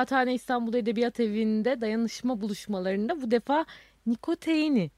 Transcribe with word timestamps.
Kıraathane 0.00 0.34
İstanbul 0.34 0.74
Edebiyat 0.74 1.20
Evi'nde 1.20 1.80
dayanışma 1.80 2.40
buluşmalarında 2.40 3.22
bu 3.22 3.30
defa 3.30 3.66
Nikoteini 4.06 4.90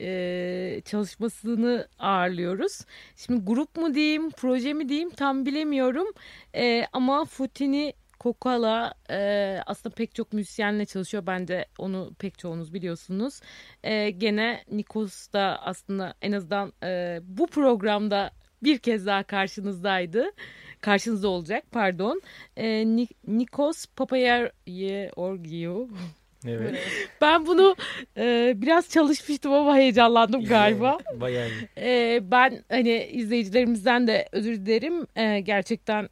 e, 0.00 0.80
çalışmasını 0.84 1.88
ağırlıyoruz. 1.98 2.80
Şimdi 3.16 3.44
grup 3.44 3.76
mu 3.76 3.94
diyeyim, 3.94 4.30
proje 4.30 4.72
mi 4.74 4.88
diyeyim 4.88 5.10
tam 5.10 5.46
bilemiyorum. 5.46 6.06
E, 6.54 6.84
ama 6.92 7.24
Futini 7.24 7.92
Kokala 8.18 8.94
e, 9.10 9.60
aslında 9.66 9.94
pek 9.94 10.14
çok 10.14 10.32
müzisyenle 10.32 10.86
çalışıyor. 10.86 11.26
Ben 11.26 11.48
de 11.48 11.66
onu 11.78 12.12
pek 12.18 12.38
çoğunuz 12.38 12.74
biliyorsunuz. 12.74 13.40
E, 13.82 14.10
gene 14.10 14.64
Nikos 14.70 15.32
da 15.32 15.60
aslında 15.62 16.14
en 16.22 16.32
azından 16.32 16.72
e, 16.82 17.20
bu 17.22 17.46
programda 17.46 18.30
bir 18.62 18.78
kez 18.78 19.06
daha 19.06 19.22
karşınızdaydı 19.22 20.30
karşınızda 20.80 21.28
olacak 21.28 21.64
pardon. 21.72 22.22
E, 22.56 22.86
Nikos 23.26 23.86
Papayorgiou 23.86 25.88
Evet. 26.46 26.78
Ben 27.20 27.46
bunu 27.46 27.76
e, 28.16 28.52
biraz 28.56 28.88
çalışmıştım 28.88 29.52
ama 29.52 29.76
heyecanlandım 29.76 30.44
galiba. 30.44 30.98
Bayağı 31.20 31.48
E, 31.78 32.20
ben 32.22 32.64
hani 32.68 33.04
izleyicilerimizden 33.04 34.06
de 34.06 34.28
özür 34.32 34.56
dilerim. 34.56 35.06
E, 35.16 35.40
gerçekten 35.40 36.08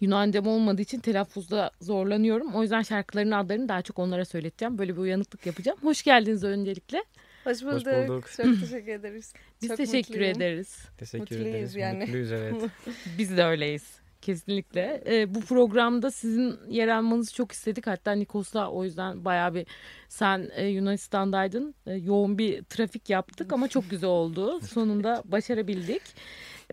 Yunancam 0.00 0.46
olmadığı 0.46 0.82
için 0.82 1.00
telaffuzda 1.00 1.70
zorlanıyorum. 1.80 2.54
O 2.54 2.62
yüzden 2.62 2.82
şarkıların 2.82 3.30
adlarını 3.30 3.68
daha 3.68 3.82
çok 3.82 3.98
onlara 3.98 4.24
söyleteceğim. 4.24 4.78
Böyle 4.78 4.92
bir 4.92 5.00
uyanıklık 5.00 5.46
yapacağım. 5.46 5.78
Hoş 5.82 6.02
geldiniz 6.02 6.44
öncelikle. 6.44 7.04
Hoş 7.44 7.62
bulduk. 7.62 7.86
Hoş 7.86 8.08
bulduk. 8.08 8.30
Çok 8.36 8.60
teşekkür 8.60 8.92
ederiz. 8.92 9.32
Biz 9.62 9.68
Çok 9.68 9.76
teşekkür 9.76 10.14
mutluyum. 10.14 10.36
ederiz. 10.36 10.78
Teşekkür 10.98 11.20
Mutluyuz 11.20 11.46
ederiz. 11.46 11.74
yani. 11.74 11.98
Mutluyuz 12.04 12.32
evet. 12.32 12.54
Biz 13.18 13.36
de 13.36 13.44
öyleyiz. 13.44 14.00
Kesinlikle. 14.22 15.02
Ee, 15.06 15.34
bu 15.34 15.40
programda 15.40 16.10
sizin 16.10 16.58
yer 16.68 16.88
almanızı 16.88 17.34
çok 17.34 17.52
istedik. 17.52 17.86
Hatta 17.86 18.12
Nikos'la 18.12 18.70
o 18.70 18.84
yüzden 18.84 19.24
bayağı 19.24 19.54
bir 19.54 19.66
sen 20.08 20.48
e, 20.54 20.66
Yunanistan'daydın. 20.66 21.74
E, 21.86 21.92
yoğun 21.94 22.38
bir 22.38 22.62
trafik 22.64 23.10
yaptık 23.10 23.52
ama 23.52 23.68
çok 23.68 23.90
güzel 23.90 24.10
oldu. 24.10 24.60
Sonunda 24.72 25.22
başarabildik. 25.24 26.02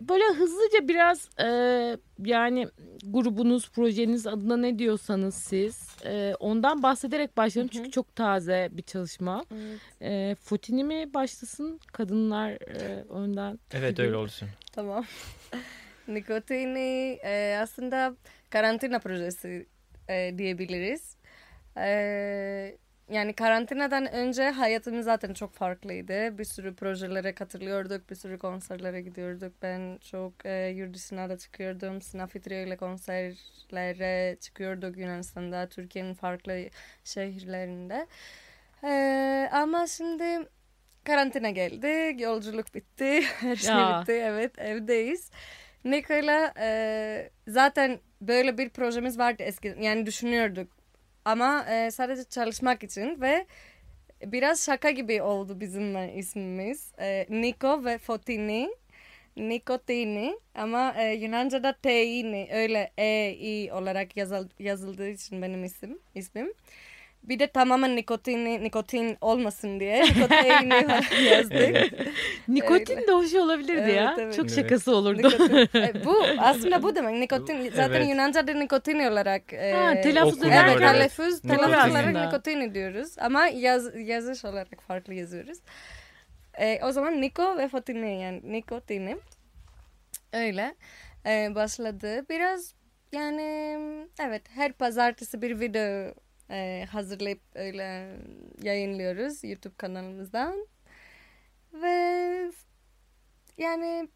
Böyle 0.02 0.24
hızlıca 0.24 0.88
biraz 0.88 1.30
e, 1.40 1.48
yani 2.26 2.68
grubunuz, 3.04 3.70
projeniz 3.72 4.28
adına 4.28 4.58
ne 4.58 4.80
diyorsanız 4.80 5.36
siz 5.36 5.88
e, 6.06 6.34
ondan 6.40 6.84
bahsederek 6.84 7.38
başlayalım. 7.38 7.70
Çünkü 7.74 7.92
çok 7.92 8.16
taze 8.16 8.70
bir 8.72 8.82
çalışma. 8.84 9.46
Evet, 9.52 9.80
E, 10.02 10.36
Fotini 10.36 10.84
mi 10.84 11.14
başlasın? 11.14 11.80
Kadınlar 11.94 12.52
e, 12.52 13.04
önden. 13.10 13.60
Evet 13.74 13.98
gibi. 13.98 14.06
öyle 14.08 14.16
olsun. 14.18 14.50
tamam. 14.72 15.06
Nikotini 16.08 17.20
e, 17.24 17.58
aslında 17.62 18.16
karantina 18.50 19.00
projesi 19.00 19.68
e, 20.10 20.38
diyebiliriz. 20.38 21.18
E, 21.78 22.78
yani 23.09 23.33
karantinadan 23.33 24.12
önce 24.13 24.50
hayatımız 24.50 25.06
zaten 25.06 25.33
çok 25.33 25.54
farklıydı. 25.54 26.38
Bir 26.38 26.44
sürü 26.44 26.75
projelere 26.75 27.33
katılıyorduk, 27.36 28.09
bir 28.09 28.15
sürü 28.15 28.38
konserlere 28.38 29.01
gidiyorduk. 29.01 29.54
Ben 29.62 29.98
çok 30.12 30.45
e, 30.45 30.68
yurt 30.68 30.94
dışına 30.95 31.30
da 31.30 31.38
çıkıyordum. 31.38 32.01
Sinafitrio 32.01 32.57
ile 32.57 32.77
konserlere 32.77 34.38
çıkıyorduk 34.39 34.98
Yunanistan'da, 34.98 35.69
Türkiye'nin 35.69 36.13
farklı 36.13 36.59
şehirlerinde. 37.04 38.07
E, 38.83 39.50
ama 39.51 39.88
şimdi 39.88 40.24
karantina 41.04 41.50
geldi, 41.50 42.21
yolculuk 42.24 42.74
bitti, 42.75 43.21
her 43.39 43.56
şey 43.56 43.75
Ya. 43.75 44.01
bitti. 44.01 44.12
Evet, 44.12 44.59
evdeyiz. 44.59 45.31
Niko'yla 45.86 46.54
e, 46.59 47.30
zaten 47.48 48.00
böyle 48.21 48.57
bir 48.57 48.69
projemiz 48.69 49.19
vardı 49.19 49.44
eskiden. 49.44 49.81
Yani 49.81 50.06
düşünüyorduk. 50.06 50.77
Ama 51.28 51.66
e, 51.70 51.92
sadece 51.92 52.24
çalışmak 52.24 52.84
için 52.84 53.22
ve 53.22 53.46
biraz 54.26 54.66
şaka 54.66 54.92
gibi 54.92 55.22
oldu 55.22 55.60
bizim 55.60 55.98
e, 55.98 56.14
ismimiz. 56.14 56.92
E, 57.00 57.26
Niko 57.30 57.86
ve 57.86 57.98
Fotini. 57.98 58.70
Nikotini 59.38 60.40
ama 60.56 60.94
e, 60.98 61.14
Yunanca'da 61.14 61.74
Teini 61.84 62.50
öyle 62.54 62.92
E, 62.98 63.32
I 63.40 63.72
olarak 63.72 64.18
yazıl, 64.18 64.48
yazıldığı 64.60 65.10
için 65.10 65.42
benim 65.42 65.64
isim, 65.64 66.00
ismim. 66.16 66.54
Bir 67.28 67.40
de 67.40 67.48
tamamen 67.48 67.96
nikotini, 67.96 68.64
nikotin 68.64 69.18
olmasın 69.22 69.80
diye 69.80 70.04
nikotini 70.04 70.74
yazdık. 71.32 71.94
Nikotin 72.48 73.08
de 73.08 73.12
hoş 73.12 73.34
olabilirdi 73.34 73.82
Evet, 73.84 73.96
ya. 73.96 74.16
evet. 74.20 74.36
Çok 74.36 74.50
şakası 74.50 74.96
olurdu. 74.96 75.18
Nikotin. 75.28 75.58
E, 75.80 76.06
bu 76.06 76.24
aslında 76.40 76.84
bu 76.84 76.96
demek. 76.96 77.16
Nikotin 77.20 77.70
zaten 77.70 77.92
Evet. 78.02 78.10
Yunanca'da 78.10 78.54
nikotin 78.54 79.00
olarak 79.00 79.54
e, 79.54 79.72
Ha, 79.74 80.02
telaffuz 80.02 80.34
Okunuyor, 80.38 80.64
Evet, 80.66 80.78
telaffuz, 80.78 81.44
Nikotin. 81.44 81.50
telaffuz 81.64 81.92
olarak 81.92 82.08
Aslında. 82.08 82.26
nikotin 82.26 82.74
diyoruz. 82.74 83.16
Ama 83.20 83.48
yaz, 83.48 83.96
yazış 83.96 84.46
olarak 84.46 84.82
farklı 84.88 85.14
yazıyoruz. 85.14 85.58
E, 86.60 86.80
o 86.84 86.92
zaman 86.92 87.22
Niko 87.22 87.58
ve 87.58 87.68
Fotini 87.68 88.22
yani 88.22 88.42
nikotini. 88.44 89.18
Öyle 90.34 90.76
e, 91.26 91.56
başladı. 91.56 92.26
Biraz 92.30 92.74
yani 93.12 93.42
evet 94.22 94.42
her 94.56 94.74
pazartesi 94.74 95.42
bir 95.42 95.60
video 95.60 96.14
e, 96.50 96.86
hazırlayıp 96.92 97.42
öyle 97.56 98.18
yayınlıyoruz 98.62 99.44
YouTube 99.44 99.76
kanalımızdan. 99.78 100.68
Ve 101.74 102.52
yani 103.58 104.08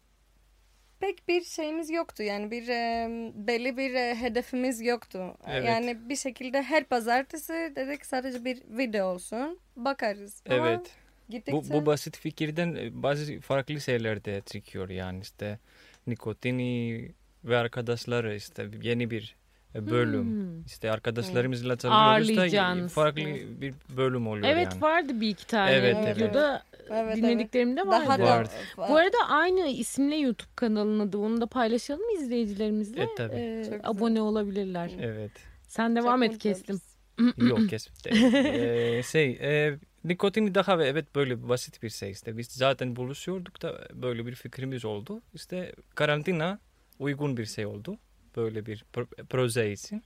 pek 1.00 1.28
bir 1.28 1.44
şeyimiz 1.44 1.90
yoktu. 1.90 2.22
Yani 2.22 2.50
bir 2.50 2.68
e, 2.68 3.08
belli 3.34 3.76
bir 3.76 3.94
e, 3.94 4.14
hedefimiz 4.14 4.80
yoktu. 4.80 5.36
Evet. 5.46 5.64
Yani 5.64 6.08
bir 6.08 6.16
şekilde 6.16 6.62
her 6.62 6.84
pazartesi 6.84 7.72
dedik 7.76 8.06
sadece 8.06 8.44
bir 8.44 8.62
video 8.68 9.06
olsun. 9.06 9.58
Bakarız. 9.76 10.42
Ama 10.50 10.68
Evet. 10.68 10.90
Bu, 11.28 11.32
gittikçe- 11.32 11.72
bu 11.72 11.86
basit 11.86 12.18
fikirden 12.18 12.74
e, 12.74 13.02
bazı 13.02 13.40
farklı 13.40 13.80
şeyler 13.80 14.24
de 14.24 14.42
çıkıyor 14.46 14.88
yani 14.88 15.20
işte 15.20 15.58
nikotini 16.06 17.10
ve 17.44 17.56
arkadaşları 17.56 18.34
işte 18.34 18.66
yeni 18.82 19.10
bir 19.10 19.36
bölüm. 19.74 20.24
Hmm. 20.24 20.64
İşte 20.66 20.90
arkadaşlarımızla 20.90 21.76
çalışıyoruz 21.76 22.52
da 22.52 22.88
farklı 22.88 23.22
bir 23.60 23.74
bölüm 23.96 24.26
oluyor 24.26 24.48
Evet 24.48 24.68
yani. 24.72 24.82
vardı 24.82 25.20
bir 25.20 25.28
iki 25.28 25.46
tane 25.46 25.72
Evet, 25.72 25.96
evet. 26.00 26.16
videoda 26.16 26.62
Evet, 26.90 27.16
dinlediklerimde 27.16 27.86
vardı. 27.86 28.04
Daha 28.06 28.18
da 28.18 28.24
Vardı. 28.24 28.50
Bu 28.76 28.96
arada 28.96 29.16
aynı 29.28 29.68
isimle 29.68 30.16
YouTube 30.16 30.50
kanalının 30.56 31.08
adı. 31.08 31.18
Onu 31.18 31.40
da 31.40 31.46
paylaşalım 31.46 32.02
mı 32.02 32.12
izleyicilerimizle? 32.22 33.02
E, 33.02 33.08
tabii. 33.16 33.34
Ee, 33.34 33.64
Çok 33.64 33.72
güzel. 33.72 33.90
abone 33.90 34.20
olabilirler. 34.20 34.90
Evet. 35.00 35.32
Sen 35.68 35.94
Çok 35.94 36.04
devam 36.04 36.22
et 36.22 36.32
mutlu 36.32 36.42
kestim. 36.42 36.80
Yok 37.36 37.68
kes. 37.70 37.88
Ee, 38.06 39.02
şey, 39.02 39.30
e, 39.30 39.78
nikotini 40.04 40.54
daha 40.54 40.84
evet 40.84 41.14
böyle 41.14 41.48
basit 41.48 41.82
bir 41.82 41.90
şey 41.90 42.10
işte. 42.10 42.38
Biz 42.38 42.46
zaten 42.48 42.96
buluşuyorduk 42.96 43.62
da 43.62 43.88
böyle 43.94 44.26
bir 44.26 44.34
fikrimiz 44.34 44.84
oldu. 44.84 45.22
İşte 45.34 45.72
karantina 45.94 46.58
uygun 46.98 47.36
bir 47.36 47.46
şey 47.46 47.66
oldu. 47.66 47.96
Böyle 48.36 48.66
bir 48.66 48.84
pro- 48.94 49.24
proje 49.26 49.72
için. 49.72 50.02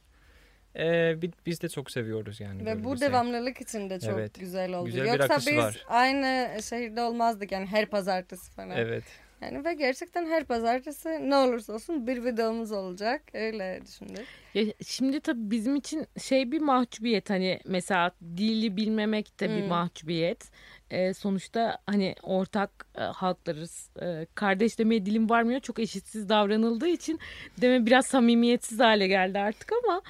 Ee, 0.78 1.22
bi- 1.22 1.30
biz 1.46 1.60
de 1.60 1.68
çok 1.68 1.90
seviyoruz 1.90 2.40
yani. 2.40 2.66
Ve 2.66 2.84
bu 2.84 2.98
şey. 2.98 3.08
devamlılık 3.08 3.60
için 3.60 3.90
de 3.90 4.00
çok 4.00 4.10
Evet. 4.18 4.40
güzel 4.40 4.72
oldu. 4.74 4.86
Güzel 4.86 5.04
bir 5.04 5.08
Yoksa 5.20 5.38
biz 5.50 5.56
var. 5.58 5.84
aynı 5.88 6.62
şehirde 6.62 7.02
olmazdık 7.02 7.52
yani 7.52 7.66
her 7.66 7.86
pazartesi 7.86 8.50
falan. 8.52 8.70
Evet. 8.76 9.04
Yani 9.40 9.64
ve 9.64 9.74
gerçekten 9.74 10.26
her 10.26 10.44
pazartesi 10.44 11.08
ne 11.30 11.36
olursa 11.36 11.72
olsun 11.72 12.06
bir 12.06 12.24
videomuz 12.24 12.72
olacak. 12.72 13.22
Öyle 13.34 13.80
düşündük. 13.86 14.24
Ya 14.54 14.64
şimdi 14.86 15.20
tabii 15.20 15.50
bizim 15.50 15.76
için 15.76 16.06
şey 16.22 16.52
bir 16.52 16.60
mahcubiyet 16.60 17.30
hani 17.30 17.60
mesela 17.66 18.10
dili 18.36 18.76
bilmemek 18.76 19.40
de 19.40 19.50
bir 19.50 19.60
Hmm. 19.62 19.68
mahcubiyet. 19.68 20.50
Ee, 20.90 21.14
sonuçta 21.14 21.78
hani 21.86 22.14
ortak 22.22 22.86
e, 22.98 23.00
halklarız. 23.00 23.90
Ee, 24.02 24.26
kardeş 24.34 24.78
demeye 24.78 25.06
dilim 25.06 25.30
varmıyor. 25.30 25.60
Çok 25.60 25.78
eşitsiz 25.78 26.28
davranıldığı 26.28 26.88
için 26.88 27.18
deme 27.60 27.86
biraz 27.86 28.06
samimiyetsiz 28.06 28.80
hale 28.80 29.06
geldi 29.06 29.38
artık 29.38 29.72
ama 29.84 30.02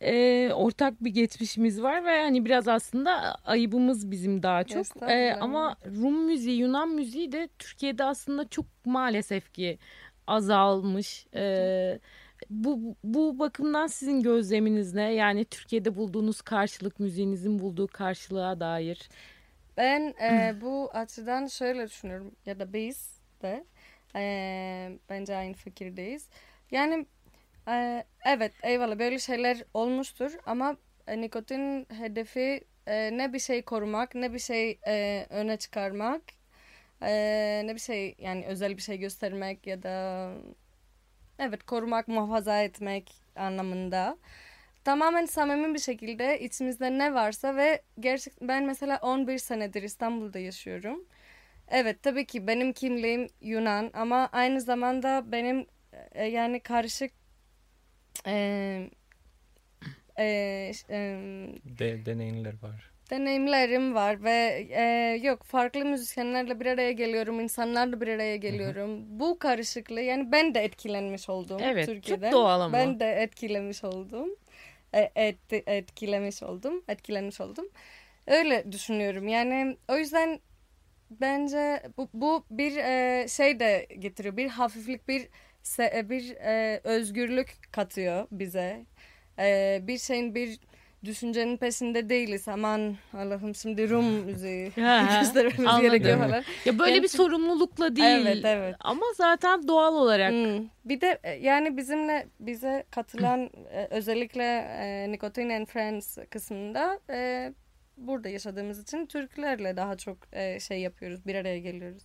e, 0.00 0.50
ortak 0.54 1.04
bir 1.04 1.10
geçmişimiz 1.10 1.82
var 1.82 2.04
ve 2.04 2.22
hani 2.22 2.44
biraz 2.44 2.68
aslında 2.68 3.34
ayıbımız 3.44 4.10
bizim 4.10 4.42
daha 4.42 4.64
çok. 4.64 4.86
Ee, 5.10 5.34
ama 5.40 5.76
Rum 5.86 6.24
müziği, 6.26 6.58
Yunan 6.58 6.88
müziği 6.88 7.32
de 7.32 7.48
Türkiye'de 7.58 8.04
aslında 8.04 8.48
çok 8.48 8.66
maalesef 8.84 9.52
ki 9.52 9.78
azalmış. 10.26 11.26
Ee, 11.34 11.98
bu 12.50 12.96
bu 13.04 13.38
bakımdan 13.38 13.86
sizin 13.86 14.22
gözleminiz 14.22 14.94
ne? 14.94 15.12
Yani 15.14 15.44
Türkiye'de 15.44 15.96
bulduğunuz 15.96 16.40
karşılık, 16.42 17.00
müziğinizin 17.00 17.58
bulduğu 17.58 17.86
karşılığa 17.86 18.60
dair. 18.60 19.08
Ben 19.78 20.14
e, 20.22 20.54
bu 20.60 20.90
açıdan 20.94 21.46
şöyle 21.46 21.88
düşünüyorum 21.88 22.36
ya 22.46 22.60
da 22.60 22.74
biz 22.74 23.20
de 23.42 23.64
e, 24.16 24.98
bence 25.10 25.36
aynı 25.36 25.54
fikirdeyiz. 25.54 26.28
Yani 26.70 27.06
e, 27.68 28.04
evet 28.26 28.52
eyvallah 28.62 28.98
böyle 29.00 29.18
şeyler 29.18 29.64
olmuştur 29.74 30.32
ama 30.46 30.76
e, 31.08 31.20
nikotin 31.20 31.86
hedefi 31.90 32.64
e, 32.86 33.18
ne 33.18 33.32
bir 33.32 33.38
şey 33.40 33.62
korumak 33.62 34.14
ne 34.14 34.34
bir 34.34 34.38
şey 34.38 34.80
e, 34.88 35.26
öne 35.30 35.56
çıkarmak 35.58 36.22
e, 37.02 37.62
ne 37.66 37.74
bir 37.74 37.80
şey 37.80 38.16
yani 38.18 38.46
özel 38.46 38.76
bir 38.76 38.82
şey 38.82 38.98
göstermek 38.98 39.66
ya 39.66 39.82
da 39.82 40.30
evet 41.38 41.62
korumak 41.62 42.08
muhafaza 42.08 42.62
etmek 42.62 43.12
anlamında 43.36 44.18
tamamen 44.88 45.24
samimi 45.26 45.74
bir 45.74 45.78
şekilde 45.78 46.40
içimizde 46.40 46.98
ne 46.98 47.14
varsa 47.14 47.56
ve 47.56 47.82
gerçek 48.00 48.32
ben 48.42 48.64
mesela 48.64 48.98
11 49.02 49.38
senedir 49.38 49.82
İstanbul'da 49.82 50.38
yaşıyorum. 50.38 51.04
Evet 51.68 52.02
tabii 52.02 52.26
ki 52.26 52.46
benim 52.46 52.72
kimliğim 52.72 53.26
Yunan 53.40 53.90
ama 53.94 54.28
aynı 54.32 54.60
zamanda 54.60 55.32
benim 55.32 55.66
e, 56.12 56.24
yani 56.24 56.60
karışık 56.60 57.10
e, 58.26 58.90
e, 60.18 60.24
e, 60.90 60.98
De, 61.78 62.06
deneyimler 62.06 62.54
var. 62.62 62.90
deneyimlerim 63.10 63.94
var 63.94 64.24
ve 64.24 64.66
e, 64.70 65.18
yok 65.22 65.42
farklı 65.42 65.84
müzisyenlerle 65.84 66.60
bir 66.60 66.66
araya 66.66 66.92
geliyorum, 66.92 67.40
insanlarla 67.40 68.00
bir 68.00 68.08
araya 68.08 68.36
geliyorum. 68.36 69.20
Bu 69.20 69.38
karışıklığı 69.38 70.00
yani 70.00 70.32
ben 70.32 70.54
de 70.54 70.60
etkilenmiş 70.60 71.28
oldum 71.28 71.60
Evet, 71.62 71.86
çok 71.86 71.94
Türkiye'den. 71.94 72.32
doğal 72.32 72.60
ama. 72.60 72.76
Ben 72.78 73.00
de 73.00 73.12
etkilenmiş 73.12 73.84
oldum. 73.84 74.28
E, 74.94 75.12
et, 75.16 75.38
etkilemiş 75.52 76.42
oldum, 76.42 76.84
etkilenmiş 76.88 77.40
oldum. 77.40 77.68
Öyle 78.26 78.72
düşünüyorum. 78.72 79.28
Yani 79.28 79.76
o 79.88 79.96
yüzden 79.96 80.40
bence 81.10 81.82
bu, 81.96 82.08
bu 82.14 82.44
bir 82.50 82.76
e, 82.76 83.28
şey 83.28 83.60
de 83.60 83.86
getiriyor. 83.98 84.36
Bir 84.36 84.48
hafiflik, 84.48 85.08
bir 85.08 85.28
se- 85.64 86.10
bir 86.10 86.30
e, 86.36 86.80
özgürlük 86.84 87.72
katıyor 87.72 88.26
bize. 88.32 88.86
E, 89.38 89.80
bir 89.82 89.98
şeyin 89.98 90.34
bir 90.34 90.60
düşüncenin 91.04 91.56
peşinde 91.56 92.08
değiliz. 92.08 92.48
Aman 92.48 92.96
Allah'ım 93.14 93.54
şimdi 93.54 93.90
Rum 93.90 94.04
müziği 94.04 94.64
göstermemiz 95.20 95.80
gerekiyor 95.80 96.18
falan. 96.18 96.42
Ya 96.64 96.78
böyle 96.78 96.90
Yani 96.90 97.02
bir 97.02 97.08
sorumlulukla 97.08 97.96
değil. 97.96 98.26
Evet, 98.26 98.44
evet. 98.44 98.76
Ama 98.80 99.06
zaten 99.16 99.68
doğal 99.68 99.94
olarak. 99.94 100.32
Hmm. 100.32 100.66
Bir 100.84 101.00
de 101.00 101.18
e, 101.22 101.30
yani 101.30 101.76
bizimle 101.76 102.26
bize 102.40 102.84
katılan 102.90 103.50
e, 103.70 103.86
özellikle 103.90 104.44
e, 104.80 105.12
Nicotine 105.12 105.56
and 105.56 105.66
Friends 105.66 106.18
kısmında 106.30 107.00
e, 107.10 107.52
burada 107.96 108.28
yaşadığımız 108.28 108.82
için 108.82 109.06
Türklerle 109.06 109.76
daha 109.76 109.96
çok 109.96 110.18
e, 110.32 110.60
şey 110.60 110.80
yapıyoruz, 110.80 111.26
bir 111.26 111.34
araya 111.34 111.58
geliyoruz. 111.58 112.02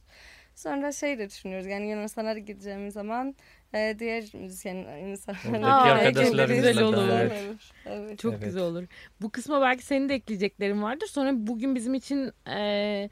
Sonra 0.55 0.91
şey 0.91 1.19
de 1.19 1.29
düşünüyoruz 1.29 1.67
yani 1.67 1.89
Yunanistan'a 1.89 2.33
gideceğimiz 2.33 2.93
zaman 2.93 3.35
e, 3.73 3.95
diğer 3.99 4.23
müzisyen 4.33 4.75
insanlarla 4.75 5.81
arkadaşlarımızla 5.81 6.71
Güzel 6.71 7.31
evet. 7.31 7.55
Evet. 7.85 8.19
Çok 8.19 8.33
Evet. 8.33 8.43
güzel 8.43 8.63
olur. 8.63 8.83
Bu 9.21 9.29
kısma 9.29 9.61
belki 9.61 9.85
senin 9.85 10.09
de 10.09 10.15
ekleyeceklerin 10.15 10.81
vardır. 10.83 11.07
Sonra 11.07 11.31
bugün 11.35 11.75
bizim 11.75 11.93
için 11.93 12.31
e, 12.49 13.09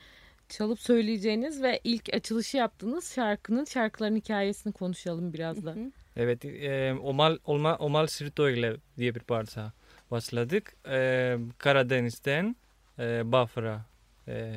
çalıp 0.50 0.80
söyleyeceğiniz 0.80 1.63
ve 1.63 1.80
ilk 1.84 2.13
açılışı 2.13 2.58
yaptığınız 2.58 3.13
şarkının 3.15 3.65
şarkıların 3.65 4.15
hikayesini 4.15 4.74
konuşalım 4.74 5.34
biraz 5.34 5.65
da. 5.65 5.75
Evet, 6.15 6.46
e, 6.46 6.94
Omal, 6.94 7.38
Olma, 7.46 7.75
Omal 7.75 8.08
Sirto 8.08 8.50
ile 8.50 8.75
diye 8.98 9.15
bir 9.15 9.20
parça 9.20 9.72
başladık. 10.12 10.74
E, 10.89 11.38
Karadeniz'den, 11.58 12.56
e, 13.00 13.32
Bafra 13.32 13.82
e, 14.27 14.53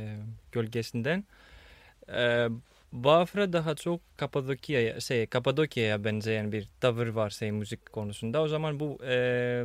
gölgesinden. 0.53 1.25
E, 2.09 2.49
Bafra 2.95 3.53
daha 3.53 3.75
çok 3.75 4.01
Kapadokya'ya, 4.17 5.01
şey, 5.01 5.27
Kapadokya'ya 5.27 6.05
benzeyen 6.05 6.53
bir 6.53 6.69
tavır 6.81 7.07
var 7.07 7.31
şey, 7.31 7.53
müzik 7.53 7.93
konusunda. 7.93 8.43
O 8.43 8.49
zaman 8.49 8.81
bu 8.81 8.99
e, 9.05 9.65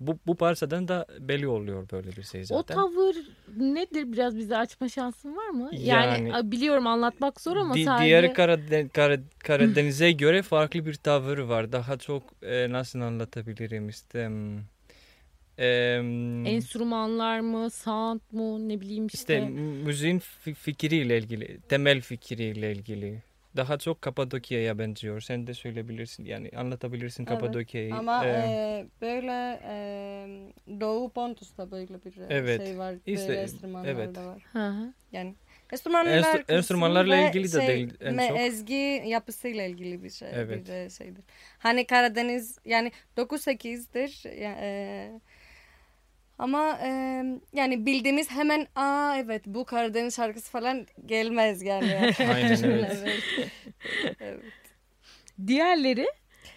bu, 0.00 0.18
bu 0.26 0.36
parçadan 0.36 0.88
da 0.88 1.06
belli 1.20 1.48
oluyor 1.48 1.90
böyle 1.92 2.10
bir 2.16 2.22
şey 2.22 2.40
O 2.40 2.44
zaten. 2.44 2.74
tavır 2.74 3.16
nedir? 3.56 4.12
Biraz 4.12 4.36
bize 4.36 4.56
açma 4.56 4.88
şansın 4.88 5.36
var 5.36 5.48
mı? 5.48 5.70
Yani, 5.72 6.28
Yani- 6.30 6.50
biliyorum 6.52 6.86
anlatmak 6.86 7.40
zor 7.40 7.56
ama 7.56 7.74
Di- 7.74 7.84
sadece... 7.84 8.04
Diğer 8.06 8.34
Karaden, 8.34 8.88
Kara- 8.88 9.20
Karadeniz'e 9.38 10.12
göre 10.12 10.42
farklı 10.42 10.86
bir 10.86 10.94
tavır 10.94 11.38
var. 11.38 11.72
Daha 11.72 11.96
çok 11.96 12.22
e, 12.42 12.72
nasıl 12.72 13.00
anlatabilirim 13.00 13.88
işte... 13.88 14.26
hmm, 14.28 14.58
em, 15.60 16.46
Enstrümanlar 16.46 17.40
mı, 17.40 17.70
sound 17.70 18.20
mu, 18.32 18.68
ne 18.68 18.80
bileyim 18.80 19.06
işte. 19.06 19.18
işte 19.18 19.40
müziğin 19.84 20.18
fi- 20.18 20.54
fikriyle 20.54 21.18
ilgili, 21.18 21.60
temel 21.68 22.00
fikriyle 22.00 22.72
ilgili. 22.72 23.22
Daha 23.56 23.78
çok 23.78 24.02
Kapadokya'ya 24.02 24.78
benziyor. 24.78 25.20
Sen 25.20 25.46
de 25.46 25.54
söyleyebilirsin 25.54 26.24
yani 26.24 26.50
anlatabilirsin 26.56 27.22
Evet. 27.28 27.40
Kapadokya'yı. 27.40 27.94
Ama 27.94 28.26
Ee, 28.26 28.28
e, 28.28 28.86
böyle 29.00 29.60
e, 29.64 30.80
Doğu 30.80 31.10
Pontus'ta 31.12 31.70
böyle 31.70 32.04
bir 32.04 32.16
e, 32.16 32.26
Evet. 32.30 32.66
şey 32.66 32.78
var. 32.78 32.94
İşte, 33.06 33.28
böyle 33.28 33.40
enstrümanlar 33.40 33.88
evet. 33.88 34.14
da 34.14 34.26
var. 34.26 34.42
Hı 34.52 34.68
hı. 34.68 34.92
Yani 35.12 35.34
enstrümanlar 35.72 36.10
Enstr- 36.22 36.52
enstrümanlarla 36.52 37.16
ilgili 37.16 37.52
de 37.52 37.66
değil 37.66 37.94
en 38.00 38.14
me- 38.14 38.28
çok. 38.28 38.38
Ezgi 38.38 39.02
yapısıyla 39.06 39.64
ilgili 39.64 40.04
bir 40.04 40.10
şey. 40.10 40.28
Evet. 40.32 40.60
Bir 40.60 40.66
de 40.66 40.90
şeydir. 40.90 41.24
Hani 41.58 41.86
Karadeniz 41.86 42.58
yani 42.64 42.92
9-8'dir. 43.16 44.40
Ya, 44.40 44.56
e, 44.60 45.20
ama 46.40 46.78
e, 46.82 46.90
yani 47.52 47.86
bildiğimiz 47.86 48.30
hemen 48.30 48.66
aa 48.76 49.16
evet 49.18 49.42
bu 49.46 49.64
Karadeniz 49.64 50.16
şarkısı 50.16 50.50
falan 50.50 50.86
gelmez 51.06 51.62
yani. 51.62 51.94
Aynen, 52.34 52.62
evet. 52.64 53.20
evet. 54.20 54.42
Diğerleri 55.46 56.06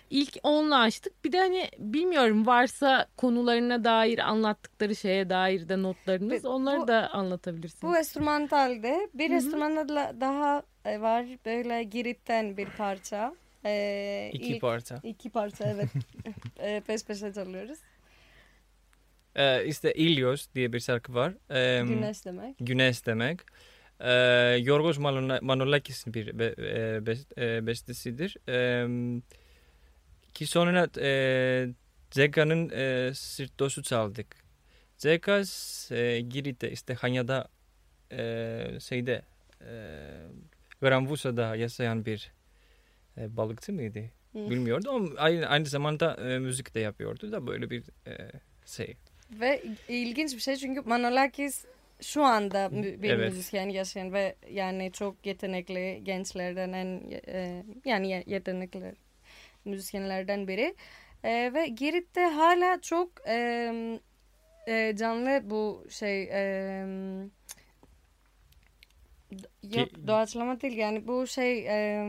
ilk 0.09 0.37
onunla 0.43 0.79
açtık. 0.79 1.25
Bir 1.25 1.31
de 1.31 1.39
hani 1.39 1.69
bilmiyorum 1.77 2.45
varsa 2.45 3.07
konularına 3.17 3.83
dair 3.83 4.19
anlattıkları 4.19 4.95
şeye 4.95 5.29
dair 5.29 5.69
de 5.69 5.81
notlarınız. 5.81 6.45
Onları 6.45 6.79
bu- 6.81 6.87
da 6.87 7.09
anlatabilirsiniz. 7.13 7.83
Bu 7.83 7.97
enstrümantalde 7.97 9.09
bir 9.13 9.29
enstrümanla 9.29 9.87
daha 10.21 10.63
e, 10.85 11.01
var 11.01 11.25
böyle 11.45 11.83
Girit'ten 11.83 12.57
bir 12.57 12.67
parça. 12.77 13.35
E, 13.65 14.29
iki 14.33 14.53
ilk- 14.53 14.61
parça. 14.61 14.99
İki 15.03 15.29
parça 15.29 15.63
evet. 15.69 15.89
e, 16.59 16.79
peş 16.79 17.03
peşe 17.05 17.33
çalıyoruz. 17.33 17.79
Ee, 19.35 19.65
işte 19.65 19.93
İlyos 19.93 20.47
diye 20.55 20.73
bir 20.73 20.79
şarkı 20.79 21.13
var. 21.13 21.33
Em, 21.49 21.87
Güneş 21.87 22.25
demek. 22.25 22.55
Güneş 22.59 23.05
demek. 23.05 23.39
Ee, 23.99 24.11
Yorgos 24.61 24.97
Manolakis 24.97 25.41
Manolakis'in 25.41 26.13
bir 26.13 26.39
be, 26.39 26.55
e, 26.57 27.05
best, 27.05 27.37
e, 27.37 27.67
bestesidir. 27.67 28.37
Ee, 28.49 28.87
ki 30.33 30.47
sonra 30.47 30.87
e, 30.99 31.67
Zeka'nın 32.11 32.69
e, 32.69 33.13
Sirtos'u 33.13 33.83
çaldık. 33.83 34.27
Zeka 34.97 35.43
e, 35.91 36.21
Girit'te 36.21 36.71
işte 36.71 36.93
Hanya'da 36.93 37.47
e, 38.11 38.79
şeyde 38.79 39.21
e, 39.61 39.71
Granvusa'da 40.81 41.55
yaşayan 41.55 42.05
bir 42.05 42.31
e, 43.17 43.37
balıkçı 43.37 43.73
mıydı? 43.73 43.99
Bilmiyordu 44.35 44.89
ama 44.89 45.09
aynı, 45.17 45.47
aynı 45.47 45.65
zamanda 45.65 46.15
e, 46.15 46.39
müzik 46.39 46.75
de 46.75 46.79
yapıyordu 46.79 47.31
da 47.31 47.47
böyle 47.47 47.69
bir 47.69 47.83
e, 48.07 48.31
şey. 48.65 48.97
Ve 49.39 49.63
ilginç 49.87 50.33
bir 50.35 50.39
şey 50.41 50.55
çünkü 50.55 50.81
Manolakis 50.81 51.65
şu 52.01 52.23
anda 52.23 52.69
bir 52.71 53.09
Evet. 53.09 53.29
müzisyen 53.31 53.69
yaşayan 53.69 54.13
ve 54.13 54.35
yani 54.51 54.91
çok 54.91 55.25
yetenekli 55.25 55.99
gençlerden 56.03 56.73
en 56.73 57.01
e, 57.27 57.63
yani 57.85 58.09
ye- 58.09 58.23
yetenekli 58.27 58.93
müzisyenlerden 59.65 60.47
biri. 60.47 60.75
E, 61.23 61.51
ve 61.53 61.67
Girit'te 61.67 62.21
hala 62.21 62.81
çok 62.81 63.09
e, 63.27 63.71
e, 64.67 64.95
canlı 64.97 65.41
bu 65.49 65.85
şey 65.89 66.23
e, 66.23 66.85
yok 69.75 69.89
doğaçlama 70.07 70.61
değil 70.61 70.77
yani 70.77 71.07
bu 71.07 71.27
şey 71.27 71.59
e, 71.59 72.03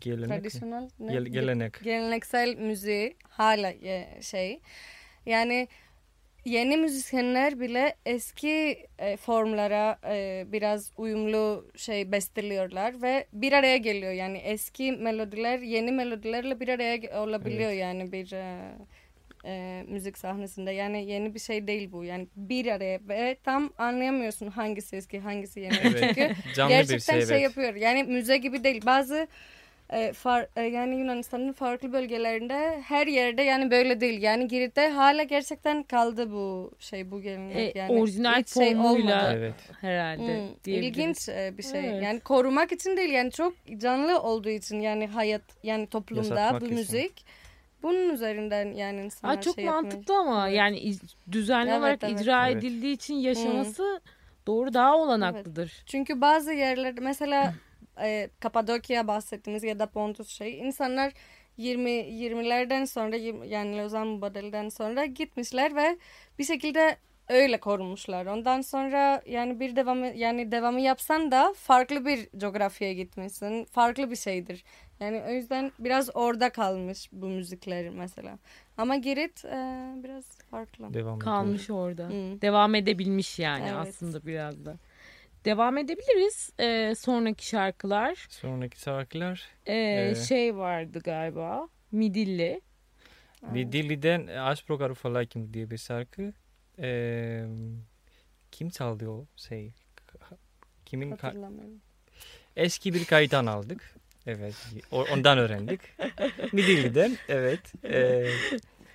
Gelenek. 0.00 0.28
mi? 0.28 0.34
tradisyonel 0.36 0.88
ne? 1.00 1.12
Gel- 1.12 1.26
gelenek. 1.26 1.72
geleneksel 1.82 2.56
müziği 2.56 3.16
hala 3.28 3.70
e, 3.70 4.18
şey 4.22 4.60
yani 5.26 5.68
yeni 6.44 6.76
müzisyenler 6.76 7.60
bile 7.60 7.94
eski 8.06 8.86
e, 8.98 9.16
formlara 9.16 9.98
e, 10.08 10.44
biraz 10.52 10.90
uyumlu 10.96 11.70
şey 11.76 12.12
besteliyorlar 12.12 13.02
ve 13.02 13.26
bir 13.32 13.52
araya 13.52 13.76
geliyor 13.76 14.12
yani 14.12 14.38
eski 14.38 14.92
melodiler 14.92 15.58
yeni 15.58 15.92
melodilerle 15.92 16.60
bir 16.60 16.68
araya 16.68 17.22
olabiliyor 17.22 17.70
Evet. 17.70 17.80
yani 17.80 18.12
bir 18.12 18.32
e, 18.32 18.74
e, 19.44 19.84
müzik 19.88 20.18
sahnesinde 20.18 20.70
yani 20.70 21.04
yeni 21.04 21.34
bir 21.34 21.38
şey 21.38 21.66
değil 21.66 21.92
bu 21.92 22.04
yani 22.04 22.28
bir 22.36 22.66
araya 22.66 23.00
ve 23.08 23.36
tam 23.44 23.72
anlayamıyorsun 23.78 24.46
hangisi 24.46 24.96
eski 24.96 25.20
hangisi 25.20 25.60
yeni 25.60 25.74
Evet. 25.82 26.00
çünkü 26.00 26.34
Canlı 26.54 26.72
gerçekten 26.72 27.16
bir 27.16 27.20
şey, 27.20 27.28
şey 27.28 27.36
evet. 27.36 27.42
yapıyor. 27.42 27.74
Yani 27.74 28.04
müze 28.04 28.36
gibi 28.36 28.64
değil. 28.64 28.86
Bazı 28.86 29.28
e, 29.92 30.12
far, 30.12 30.46
e, 30.56 30.62
yani 30.62 30.96
Yunanistan'ın 30.96 31.52
farklı 31.52 31.92
bölgelerinde 31.92 32.80
her 32.86 33.06
yerde 33.06 33.42
yani 33.42 33.70
böyle 33.70 34.00
değil. 34.00 34.22
Yani 34.22 34.48
Girit'te 34.48 34.88
hala 34.88 35.22
gerçekten 35.22 35.82
kaldı 35.82 36.30
bu 36.32 36.72
şey 36.78 37.10
bu 37.10 37.20
gelenek. 37.22 37.76
E, 37.76 37.78
yani 37.78 38.00
orijinal 38.00 38.44
şey 38.44 38.74
formuyla 38.74 38.92
olmadı. 38.92 39.34
Evet. 39.38 39.54
herhalde 39.80 40.22
Hmm, 40.22 40.48
diyebiliriz. 40.64 40.98
ilginç 40.98 41.28
e, 41.28 41.54
bir 41.58 41.62
şey. 41.62 41.80
Evet. 41.90 42.02
Yani 42.02 42.20
korumak 42.20 42.72
için 42.72 42.96
değil 42.96 43.10
yani 43.10 43.30
çok 43.30 43.54
canlı 43.78 44.20
olduğu 44.20 44.48
için 44.50 44.80
yani 44.80 45.06
hayat 45.06 45.42
yani 45.62 45.86
toplumda 45.86 46.22
Yaşatmak 46.40 46.62
bu 46.62 46.64
için. 46.66 46.76
müzik 46.78 47.24
bunun 47.82 48.10
üzerinden 48.10 48.72
yani 48.72 49.00
insanlar 49.00 49.38
Aa, 49.38 49.40
çok 49.40 49.54
şey 49.54 49.64
mantıklı 49.64 50.16
ama 50.16 50.48
Evet. 50.48 50.58
yani 50.58 50.94
düzenli 51.32 51.70
Evet, 51.70 51.78
olarak 51.80 51.98
evet. 52.04 52.20
icra 52.20 52.48
Evet. 52.50 52.56
edildiği 52.64 52.94
için 52.94 53.14
yaşaması 53.14 54.00
doğru 54.46 54.74
daha 54.74 54.96
olanaklıdır. 54.96 55.82
Çünkü 55.86 56.20
bazı 56.20 56.52
yerlerde 56.52 57.00
mesela 57.00 57.54
e, 58.00 58.30
Kapadokya 58.40 59.06
bahsettiğimiz 59.06 59.64
ya 59.64 59.78
da 59.78 59.86
Pontus 59.86 60.28
şey 60.28 60.58
insanlar 60.58 61.12
20 61.56 61.90
20'lerden 61.90 62.84
sonra 62.84 63.16
yani 63.46 63.78
Lozan 63.78 64.06
Mübadele'den 64.06 64.68
sonra 64.68 65.04
gitmişler 65.04 65.76
ve 65.76 65.98
bir 66.38 66.44
şekilde 66.44 66.96
öyle 67.28 67.60
korumuşlar. 67.60 68.26
Ondan 68.26 68.60
sonra 68.60 69.22
yani 69.26 69.60
bir 69.60 69.76
devamı 69.76 70.06
yani 70.06 70.52
devamı 70.52 70.80
yapsan 70.80 71.30
da 71.30 71.54
farklı 71.56 72.06
bir 72.06 72.28
coğrafyaya 72.38 72.94
gitmişsin. 72.94 73.64
Farklı 73.64 74.10
bir 74.10 74.16
şeydir. 74.16 74.64
Yani 75.00 75.22
o 75.28 75.30
yüzden 75.30 75.72
biraz 75.78 76.16
orada 76.16 76.50
kalmış 76.50 77.08
bu 77.12 77.26
müzikler 77.26 77.90
mesela. 77.90 78.38
Ama 78.76 78.96
Girit 78.96 79.44
e, 79.44 79.80
biraz 80.04 80.24
farklı. 80.50 80.94
Devam 80.94 80.94
ediyor. 80.94 81.20
Kalmış 81.20 81.70
orada. 81.70 82.04
Hı. 82.04 82.40
Devam 82.42 82.74
edebilmiş 82.74 83.38
yani 83.38 83.64
Evet. 83.68 83.88
aslında 83.88 84.26
biraz 84.26 84.64
da. 84.64 84.76
Devam 85.44 85.78
edebiliriz. 85.78 86.50
Ee, 86.60 86.94
sonraki 86.98 87.46
şarkılar. 87.46 88.26
Sonraki 88.30 88.80
şarkılar 88.80 89.48
Ee, 89.66 89.74
Ee, 90.10 90.14
şey 90.14 90.56
vardı 90.56 91.00
galiba. 91.04 91.68
Midilli. 91.92 92.60
bir 93.42 93.72
Dili'den 93.72 94.26
Aspro 94.26 94.78
Garufalakim 94.78 95.54
diye 95.54 95.70
bir 95.70 95.78
şarkı. 95.78 96.32
Ee, 96.78 97.44
kim 98.52 98.68
çaldı 98.70 99.08
o 99.08 99.26
şey? 99.36 99.72
Kimin 100.84 101.10
Hatırlamıyorum. 101.10 101.80
eski 102.56 102.94
bir 102.94 103.04
kayıttan 103.04 103.46
aldık. 103.46 103.94
Evet. 104.26 104.54
Ondan 104.90 105.38
öğrendik. 105.38 105.80
Midilli'den 106.52 107.16
evet. 107.28 107.60
Ee, 107.84 108.26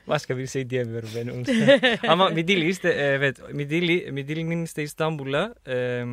başka 0.09 0.37
bir 0.37 0.47
şey 0.47 0.69
diyemiyorum 0.69 1.09
ben 1.15 1.27
üstüne. 1.27 1.99
Ama 2.07 2.29
Midilli 2.29 2.69
işte 2.69 2.89
evet 2.89 3.53
Midilli 3.53 4.11
Midilli'nin 4.11 4.65
işte 4.65 4.83
İstanbul'a 4.83 5.55
e, 5.67 6.05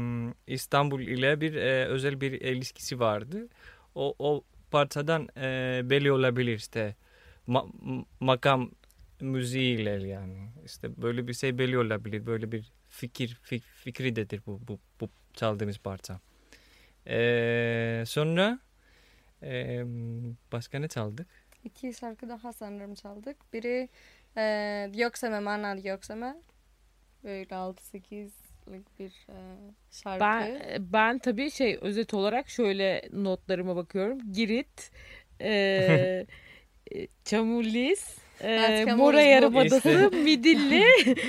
İstanbul 0.47 1.01
ile 1.01 1.41
bir 1.41 1.55
e, 1.55 1.87
özel 1.87 2.21
bir 2.21 2.33
ilişkisi 2.33 3.01
vardı. 3.01 3.49
O 3.95 4.15
o 4.19 4.45
parçadan 4.71 5.29
e, 5.37 5.81
belli 5.85 6.13
olabilir 6.13 6.55
işte 6.55 6.95
Ma- 7.49 8.05
makam 8.21 8.71
müziğiyle 9.21 9.91
yani 9.91 10.49
işte 10.65 11.03
böyle 11.03 11.29
bir 11.29 11.35
şey 11.35 11.59
belli 11.59 11.79
olabilir 11.79 12.27
böyle 12.27 12.53
bir 12.53 12.73
fikir 12.89 13.39
fik, 13.43 13.65
fikridedir 13.65 14.41
bu 14.47 14.61
bu 14.69 14.79
bu 15.01 15.09
çaldığımız 15.35 15.79
parça. 15.79 16.21
Ee, 17.09 18.05
sonra 18.07 18.59
e, 19.43 19.83
başka 20.53 20.79
ne 20.79 20.89
çaldık? 20.89 21.27
İki 21.67 21.95
şarkı 21.95 22.29
daha 22.29 22.53
sanırım 22.53 22.95
çaldık. 22.95 23.37
Biri 23.53 23.89
e, 24.37 24.43
Yokseme 24.95 25.41
Mana 25.41 25.77
Yokseme. 25.85 26.35
Böyle 27.25 27.45
6-8'lik 27.45 28.99
bir 28.99 29.27
e, 29.29 29.37
şarkı. 29.91 30.21
Ben 30.21 30.61
ben 30.79 31.19
tabii 31.19 31.51
şey 31.51 31.79
özet 31.81 32.15
olarak 32.15 32.49
şöyle 32.49 33.09
notlarıma 33.13 33.77
bakıyorum. 33.77 34.33
Girit, 34.33 34.91
e, 35.41 36.27
Çamurlis, 37.25 38.19
e, 38.41 38.51
Evet, 38.53 38.79
Çamurlis 38.79 38.99
Mora. 38.99 39.21
Yarımadası, 39.21 39.89
İşte. 39.91 40.17
Midilli, 40.17 40.85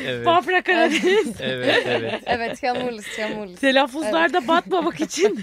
Evet. 0.06 0.26
Bafra 0.26 0.62
Karadeniz. 0.64 1.42
evet 1.42 1.84
evet. 1.88 2.24
evet 2.26 2.60
Tiamurlis, 2.60 3.16
Tiamurlis. 3.16 3.60
Telaffuzlarda 3.60 4.48
batmamak 4.48 5.02
için. 5.02 5.40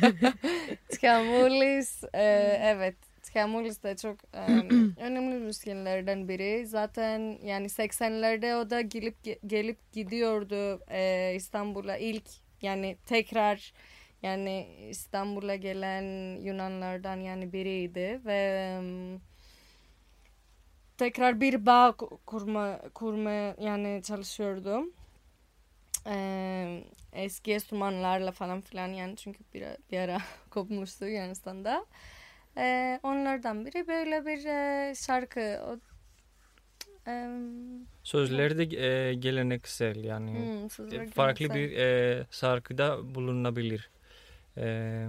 Tiamurlis, 0.89 2.05
e, 2.15 2.23
evet. 2.63 3.14
Tiamurlis 3.35 3.83
de 3.83 3.97
çok 3.97 4.19
önemli 5.01 5.35
müzisyenlerden 5.39 6.29
biri. 6.29 6.67
Zaten 6.67 7.39
yani 7.45 7.69
80'lerde 7.69 8.55
o 8.55 8.71
da 8.71 8.81
gelip 8.81 9.17
gelip 9.47 9.93
gidiyordu 9.93 10.81
e, 10.91 11.33
İstanbul'a 11.37 11.97
ilk 11.97 12.25
yani 12.63 12.97
tekrar 13.07 13.73
yani 14.23 14.67
İstanbul'a 14.91 15.57
gelen 15.57 16.37
Yunanlardan 16.41 17.17
yani 17.17 17.53
biriydi 17.53 18.21
ve 18.25 18.79
tekrar 20.99 21.41
bir 21.41 21.67
bağ 21.67 21.89
ku- 21.99 22.19
kurma 22.27 22.81
kurma 22.95 23.31
yani 23.61 24.03
çalışıyordum. 24.05 24.93
Ee, 26.07 26.85
eski 27.13 27.53
enstrümanlarla 27.53 28.33
falan 28.33 28.61
filan 28.61 28.89
yani 28.89 29.17
çünkü 29.17 29.45
bir, 29.55 29.65
bir 29.93 29.99
ara 29.99 30.19
kopmuştu 30.51 31.07
Yunanistan'da. 31.07 31.87
Ee, 32.57 33.01
onlardan 33.03 33.67
biri 33.67 33.89
böyle 33.89 34.27
bir 34.27 34.45
e, 34.45 34.95
şarkı. 34.95 35.61
O, 35.67 35.77
em, 37.11 37.87
Sözleri 38.05 38.59
de 38.59 38.77
e, 38.87 39.15
geleneksel 39.15 40.05
yani 40.05 40.31
hmm, 40.31 40.65
e, 40.93 41.07
farklı 41.07 41.47
geleneksel. 41.49 41.55
bir 41.55 41.77
e, 41.77 42.27
şarkıda 42.31 43.15
bulunabilir. 43.15 43.91
E, 44.57 45.07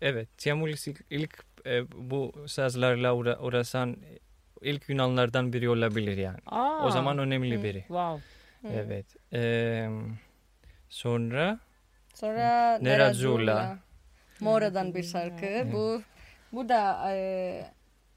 evet, 0.00 0.28
Tiamulis 0.38 0.88
ilk, 0.88 1.00
ilk, 1.10 1.44
e, 1.66 1.90
bu 2.10 2.32
sazlarla 2.46 3.14
uğra- 3.14 3.38
uğraşan 3.40 3.96
ilk 4.62 4.88
Yunanlardan 4.88 5.52
biri 5.52 5.68
olabilir 5.68 6.16
yani. 6.16 6.38
Aa, 6.46 6.86
O 6.86 6.90
zaman 6.90 7.18
önemli 7.18 7.58
Hı. 7.58 7.62
biri. 7.62 7.80
wow. 7.80 8.22
Hmm. 8.60 8.70
Evet. 8.78 9.06
E, 9.32 9.88
sonra 10.88 11.58
Sonra 12.14 12.78
Nerazzurla. 12.82 13.78
Mora'dan 14.40 14.94
bir 14.94 15.02
şarkı. 15.02 15.72
Bu 15.72 16.02
bu 16.52 16.68
da 16.68 17.10
e, 17.12 17.64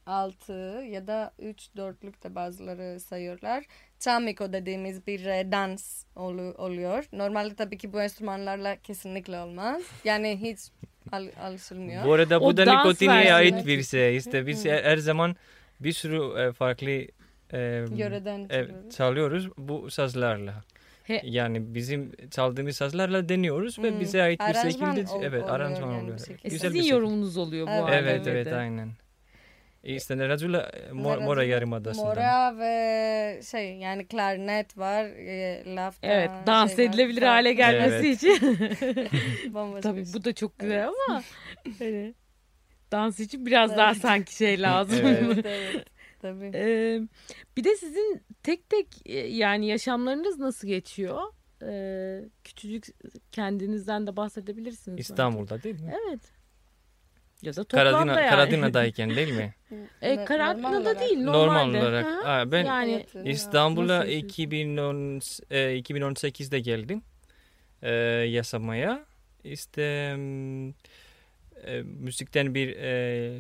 6 0.06 0.54
ya 0.90 1.08
da 1.08 1.32
3 1.40 1.70
dörtlük 1.78 2.24
de 2.24 2.36
bazıları 2.36 3.00
sayıyorlar. 3.00 3.64
Chamiko 4.00 4.54
dediğimiz 4.54 5.08
bir 5.08 5.26
e, 5.26 5.52
dans 5.52 6.04
olu- 6.16 6.56
oluyor. 6.58 7.06
Normalde 7.14 7.56
tabii 7.56 7.78
ki 7.78 7.94
bu 7.94 8.02
enstrümanlarla 8.02 8.76
kesinlikle 8.76 9.40
olmaz. 9.40 9.82
Yani 10.04 10.38
hiç 10.42 10.60
al, 11.12 11.28
alışılmıyor. 11.42 12.06
bu 12.06 12.14
arada 12.14 12.42
bu 12.42 12.46
O 12.46 12.58
da 12.58 12.78
Nikotini'ye 12.78 13.34
ait 13.34 13.66
bir 13.68 13.84
şey. 13.84 14.18
İşte 14.18 14.48
biz 14.48 14.66
Hı. 14.66 14.70
her 14.70 14.98
zaman 14.98 15.36
bir 15.80 15.92
sürü 15.94 16.42
e, 16.42 16.52
farklı 16.52 16.90
e, 16.90 17.06
Yöreden 17.96 18.44
e, 18.44 18.48
çalıyoruz. 18.48 18.96
çalıyoruz 18.96 19.50
bu 19.58 19.92
sazlarla. 19.92 20.54
He- 21.10 21.22
Yani 21.24 21.76
bizim 21.76 22.12
çaldığımız 22.32 22.76
sazlarla 22.76 23.30
deniyoruz 23.30 23.80
ve 23.80 23.92
Hmm. 23.92 24.00
bize 24.00 24.22
ait 24.22 24.40
bir 24.40 24.54
şekilde 24.72 25.12
ol- 25.12 25.24
evet 25.24 25.44
aranjman 25.50 25.92
yani 25.92 26.04
oluyor. 26.04 26.18
bir 26.18 26.24
şekilde. 26.24 26.48
E, 26.48 26.50
Güzel 26.50 26.70
bir 26.70 26.76
sizin 26.76 26.90
şey. 26.90 26.98
yorumunuz 26.98 27.38
oluyor 27.38 27.68
bu 27.68 27.72
Evet, 27.72 27.84
arada. 27.84 27.96
Evet 27.96 28.28
evet 28.28 28.46
de. 28.46 28.56
aynen. 28.56 28.90
İşte 29.84 30.18
Nerazula 30.18 30.72
Mor, 30.94 31.04
Nerazzurla, 31.04 31.26
Mora 31.26 31.44
Yarımadası'ndan. 31.44 32.08
Mora 32.10 32.58
ve 32.60 33.42
şey 33.52 33.76
yani 33.78 34.08
klarnet 34.08 34.78
var, 34.78 35.04
e, 35.06 35.64
lafta 35.76 36.08
Evet, 36.08 36.30
dans 36.48 36.76
şey 36.76 36.86
var. 36.86 36.90
edilebilir 36.94 37.20
Çok- 37.22 37.30
hale 37.30 37.54
gelmesi 37.54 37.96
Evet. 37.96 38.06
için. 38.24 38.58
Tabii 39.82 40.06
şey. 40.06 40.14
bu 40.14 40.24
da 40.24 40.34
çok 40.34 40.60
güzel 40.60 40.88
ama 40.88 41.22
hani 41.80 42.14
dans 42.92 43.20
için 43.20 43.46
biraz 43.46 43.78
daha 43.78 43.92
Evet. 43.92 44.02
sanki 44.02 44.36
şey 44.36 44.62
lazım. 44.62 45.00
Evet. 45.04 45.20
Evet, 45.24 45.46
evet. 45.46 45.86
Tabii. 46.20 46.52
Ee, 46.54 47.02
bir 47.58 47.64
de 47.64 47.76
sizin 47.76 48.22
tek 48.44 48.70
tek 48.70 48.88
e, 49.06 49.18
yani 49.18 49.68
yaşamlarınız 49.68 50.40
nasıl 50.40 50.68
geçiyor? 50.68 51.22
Ee, 51.64 52.22
küçücük 52.44 52.86
kendinizden 53.32 54.08
de 54.08 54.18
bahsedebilirsiniz. 54.18 55.00
İstanbul'da 55.00 55.64
değil 55.64 55.82
mi? 55.82 55.94
Evet. 56.08 56.22
Ya 57.42 57.56
da 57.56 57.64
toplamda 57.64 57.92
Karadina, 57.92 58.22
yani. 58.22 58.30
Karadina'dayken 58.30 59.16
değil 59.16 59.34
mi? 59.34 59.54
E, 60.02 60.16
normal 60.16 60.82
olarak. 60.82 61.00
değil 61.00 61.20
Normal 61.20 61.66
normalde. 61.66 61.80
olarak. 61.80 62.06
Hı 62.06 62.10
hı. 62.10 62.22
Ha, 62.24 62.52
ben 62.52 62.66
yani 62.66 63.06
İstanbul'a 63.26 64.00
Nasıl 64.00 64.10
yaşıyorsun? 64.10 64.28
2010, 64.28 65.22
e, 65.50 65.80
2018'de 65.80 66.60
geldim 66.60 67.02
e, 67.82 67.92
yaşamaya. 68.30 69.06
İşte 69.44 69.82
e, 71.66 71.82
müzikten 71.82 72.56
bir 72.56 72.76
e, 72.78 73.40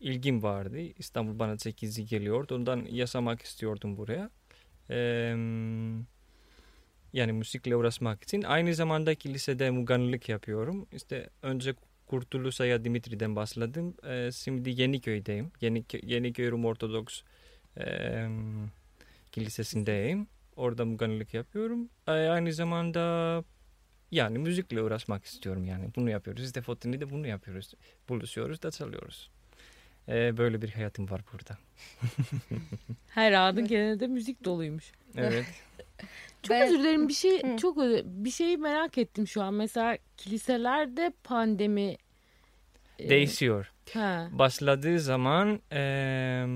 ilgim 0.00 0.42
vardı. 0.42 0.78
İstanbul 0.80 1.38
bana 1.38 1.56
çekici 1.56 2.06
geliyordu. 2.06 2.54
Ondan 2.54 2.84
yaşamak 2.90 3.42
istiyordum 3.42 3.96
buraya. 3.96 4.30
E, 4.90 4.98
yani 7.12 7.32
müzikle 7.32 7.76
uğraşmak 7.76 8.22
için. 8.22 8.42
Aynı 8.42 8.74
zamanda 8.74 9.14
kilisede 9.14 9.70
muganlık 9.70 10.28
yapıyorum. 10.28 10.86
İşte 10.92 11.30
önce 11.42 11.74
Kurtuluş 12.06 12.60
Aya 12.60 12.84
Dimitri'den 12.84 13.36
başladım. 13.36 13.94
E, 14.08 14.30
şimdi 14.32 14.80
Yeniköy'deyim. 14.80 15.50
Yenik, 15.60 16.04
Yeniköy 16.04 16.50
Rum 16.50 16.64
Ortodoks 16.64 17.22
e, 17.78 18.28
kilisesindeyim. 19.32 20.26
Orada 20.56 20.84
muganlık 20.84 21.34
yapıyorum. 21.34 21.88
E, 22.06 22.10
aynı 22.10 22.52
zamanda 22.52 23.44
yani 24.10 24.38
müzikle 24.38 24.82
uğraşmak 24.82 25.24
istiyorum 25.24 25.64
yani. 25.64 25.90
Bunu 25.96 26.10
yapıyoruz. 26.10 26.44
İşte 26.44 26.62
Fotini 26.62 27.10
bunu 27.10 27.26
yapıyoruz. 27.26 27.74
Buluşuyoruz 28.08 28.62
da 28.62 28.70
çalıyoruz. 28.70 29.30
E, 30.08 30.36
böyle 30.36 30.62
bir 30.62 30.70
hayatım 30.70 31.10
var 31.10 31.20
burada. 31.32 31.58
her 33.08 33.32
anın 33.32 33.66
genelde 33.68 34.06
müzik 34.06 34.44
doluymuş. 34.44 34.92
Evet. 35.16 35.44
Çok 36.42 36.50
Ben- 36.50 36.66
özür 36.68 36.78
dilerim 36.78 37.08
bir 37.08 37.12
şey 37.14 37.42
Hı. 37.42 37.56
çok 37.56 37.78
özür- 37.78 38.02
bir 38.04 38.30
şeyi 38.30 38.56
merak 38.58 38.98
ettim 38.98 39.26
şu 39.26 39.42
an. 39.42 39.54
Mesela 39.54 39.98
kiliselerde 40.16 41.12
pandemi 41.24 41.96
e, 42.98 43.08
Değişiyor. 43.10 43.72
Ha, 43.94 44.28
Başladığı 44.32 45.00
zaman 45.00 45.60
e, 45.72 46.46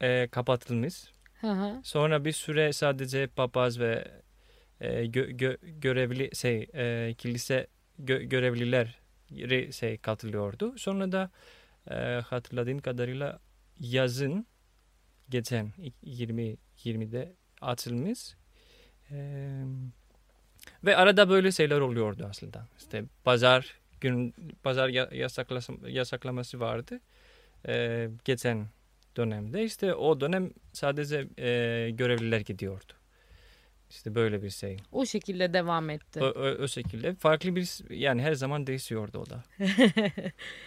e, 0.00 0.28
kapatılmış. 0.30 0.94
hı 1.40 1.50
hı. 1.50 1.80
Sonra 1.82 2.24
bir 2.24 2.32
süre 2.32 2.72
sadece 2.72 3.26
papaz 3.26 3.80
ve 3.80 4.08
e, 4.80 4.88
gö- 5.04 5.36
gö- 5.36 5.80
görevli 5.80 6.36
şey 6.36 6.66
e, 6.74 7.14
kilise 7.18 7.66
gö- 8.04 8.22
görevliler 8.24 8.98
şey 9.72 9.98
katılıyordu. 9.98 10.78
Sonra 10.78 11.12
da 11.12 11.30
e, 11.90 11.94
hatırladığım 12.26 12.78
kadarıyla 12.78 13.40
yazın 13.80 14.46
geçen 15.30 15.72
2020'de 16.02 17.34
açılmış. 17.60 18.34
E, 19.10 19.16
ve 20.84 20.96
arada 20.96 21.28
böyle 21.28 21.52
şeyler 21.52 21.80
oluyordu 21.80 22.26
aslında. 22.30 22.66
İşte 22.78 23.04
pazar 23.24 23.74
gün 24.00 24.34
pazar 24.62 24.88
ya- 24.88 25.10
yasaklaması, 25.12 25.72
yasaklaması 25.88 26.60
vardı. 26.60 27.00
E, 27.68 28.08
geçen 28.24 28.66
dönemde 29.16 29.64
işte 29.64 29.94
o 29.94 30.20
dönem 30.20 30.50
sadece 30.72 31.28
e, 31.38 31.90
görevliler 31.90 32.40
gidiyordu. 32.40 32.92
İşte 33.94 34.14
böyle 34.14 34.42
bir 34.42 34.50
şey. 34.50 34.76
O 34.92 35.06
şekilde 35.06 35.52
devam 35.52 35.90
etti. 35.90 36.20
O, 36.22 36.26
o, 36.26 36.62
o 36.62 36.68
şekilde 36.68 37.14
farklı 37.14 37.56
bir 37.56 37.68
yani 37.94 38.22
her 38.22 38.32
zaman 38.32 38.66
değişiyordu 38.66 39.18
o 39.18 39.26
da. 39.30 39.44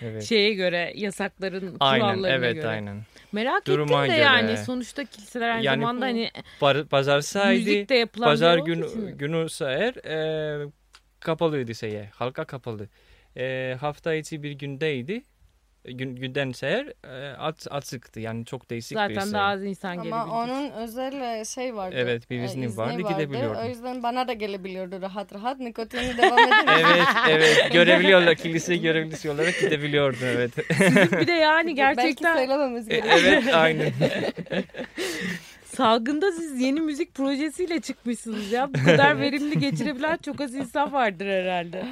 Evet. 0.02 0.24
Şeye 0.24 0.54
göre 0.54 0.92
yasakların 0.96 1.78
aynen 1.80 2.02
kurallarına 2.06 2.36
evet 2.36 2.56
göre. 2.56 2.68
aynen. 2.68 3.02
Merak 3.32 3.68
Duruma 3.68 4.06
ettim 4.06 4.14
de 4.14 4.18
göre. 4.18 4.26
yani 4.26 4.58
sonuçta 4.58 5.06
kiliseler 5.06 5.50
aynı 5.50 5.66
Yani 5.66 5.80
zamanda 5.82 6.06
hani 6.06 6.32
Par, 6.60 6.86
pazar 6.86 7.22
saydı 7.22 7.60
müzik 7.60 7.90
de 7.90 7.96
yapılan 7.96 8.30
pazar 8.30 8.58
olduğu 8.58 9.18
günü, 9.18 9.50
sayar 9.50 9.96
e, 10.06 10.68
kapalıydı 11.20 11.76
şeye 11.76 12.10
halka 12.14 12.46
kapalı. 12.46 12.90
E, 13.38 13.76
hafta 13.80 14.14
içi 14.14 14.44
bir 14.44 14.52
gündeydi 14.52 15.14
gün, 15.14 15.26
günden 15.86 16.52
seher 16.52 16.94
e, 17.04 17.36
at, 17.38 17.68
açıktı. 17.70 18.20
Yani 18.20 18.46
çok 18.46 18.70
değişik 18.70 18.92
bir 18.92 18.96
Zaten 18.96 19.22
şey. 19.24 19.34
daha 19.34 19.46
az 19.48 19.64
insan 19.64 19.92
Ama 19.92 20.04
gelebilecek. 20.04 20.34
onun 20.34 20.72
özel 20.72 21.40
e, 21.42 21.46
şey 21.46 21.76
vardı. 21.76 21.96
Evet, 22.00 22.30
bir 22.30 22.40
e, 22.40 22.46
izni 22.46 22.66
izni 22.66 22.78
vardı, 22.78 23.02
gidebiliyordu. 23.02 23.60
O 23.66 23.68
yüzden 23.70 24.04
bana 24.04 24.28
da 24.28 24.34
gelebiliyordu 24.34 25.02
rahat 25.02 25.34
rahat. 25.34 25.60
Nikotini 25.60 26.18
devam 26.18 26.40
edebiliyordu. 26.40 27.04
Evet, 27.30 27.48
evet. 27.58 27.72
Görebiliyorlar. 27.74 28.36
Kilise 28.36 28.78
görevlisi 28.78 29.30
olarak 29.30 29.60
gidebiliyordu. 29.60 30.18
Evet. 30.24 30.52
Sizin 30.78 31.12
bir 31.12 31.28
de 31.28 31.32
yani 31.32 31.66
Belki 31.78 31.96
gerçekten 31.96 32.36
söylememiz 32.38 32.88
E, 32.88 32.90
gerekiyor. 32.90 33.18
evet, 33.20 33.54
aynen. 33.54 33.92
salgında 35.66 36.32
siz 36.32 36.62
yeni 36.62 36.82
müzik 36.82 37.16
projesiyle 37.16 37.80
çıkmışsınız 37.80 38.52
ya. 38.52 38.70
Bu 38.74 38.86
kadar 38.86 39.20
verimli 39.20 39.60
geçirebilen 39.60 40.18
çok 40.18 40.42
az 40.42 40.54
insan 40.56 40.94
vardır 40.94 41.26
herhalde. 41.26 41.86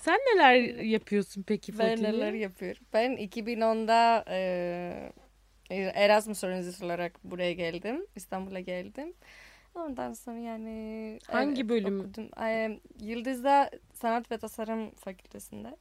Sen 0.00 0.18
neler 0.34 0.54
yapıyorsun 0.84 1.42
peki 1.42 1.72
Ben 1.78 1.88
Fatih? 1.90 2.02
neler 2.02 2.32
yapıyorum. 2.32 2.82
Ben 2.92 3.12
2010'da 3.12 4.24
e, 4.28 5.12
Erasmus 5.94 6.44
öğrencisi 6.44 6.84
olarak 6.84 7.24
buraya 7.24 7.52
geldim. 7.52 8.06
İstanbul'a 8.16 8.60
geldim. 8.60 9.12
Ondan 9.74 10.12
sonra 10.12 10.38
yani... 10.38 11.18
Hangi 11.26 11.68
bölüm? 11.68 12.00
Okudum. 12.00 12.30
E, 12.44 12.80
Yıldız'da 13.00 13.70
Sanat 13.94 14.30
ve 14.30 14.38
Tasarım 14.38 14.90
Fakültesinde. 14.90 15.76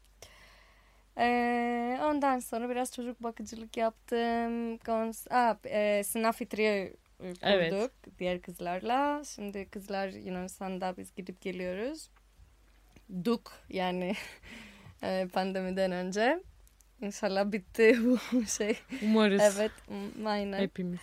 E, 1.17 1.99
ondan 2.03 2.39
sonra 2.39 2.69
biraz 2.69 2.93
çocuk 2.93 3.23
bakıcılık 3.23 3.77
yaptım. 3.77 4.77
Kons 4.77 5.27
Aa, 5.31 5.55
e, 5.65 6.03
sınav 6.03 6.31
fitriye 6.31 6.93
kurduk 7.19 7.37
Evet. 7.43 7.91
diğer 8.19 8.41
kızlarla. 8.41 9.23
Şimdi 9.25 9.69
kızlar 9.69 10.09
Yunanistan'da 10.09 10.97
biz 10.97 11.15
gidip 11.15 11.41
geliyoruz. 11.41 12.09
Duk 13.25 13.51
yani 13.69 14.13
e, 15.03 15.27
pandemiden 15.33 15.91
önce. 15.91 16.43
İnşallah 17.01 17.51
bitti 17.51 17.97
bu 18.33 18.45
şey. 18.45 18.77
Umarız 19.01 19.41
Evet, 19.41 19.71
m- 19.89 20.29
aynen. 20.29 20.59
hepimiz. 20.59 20.99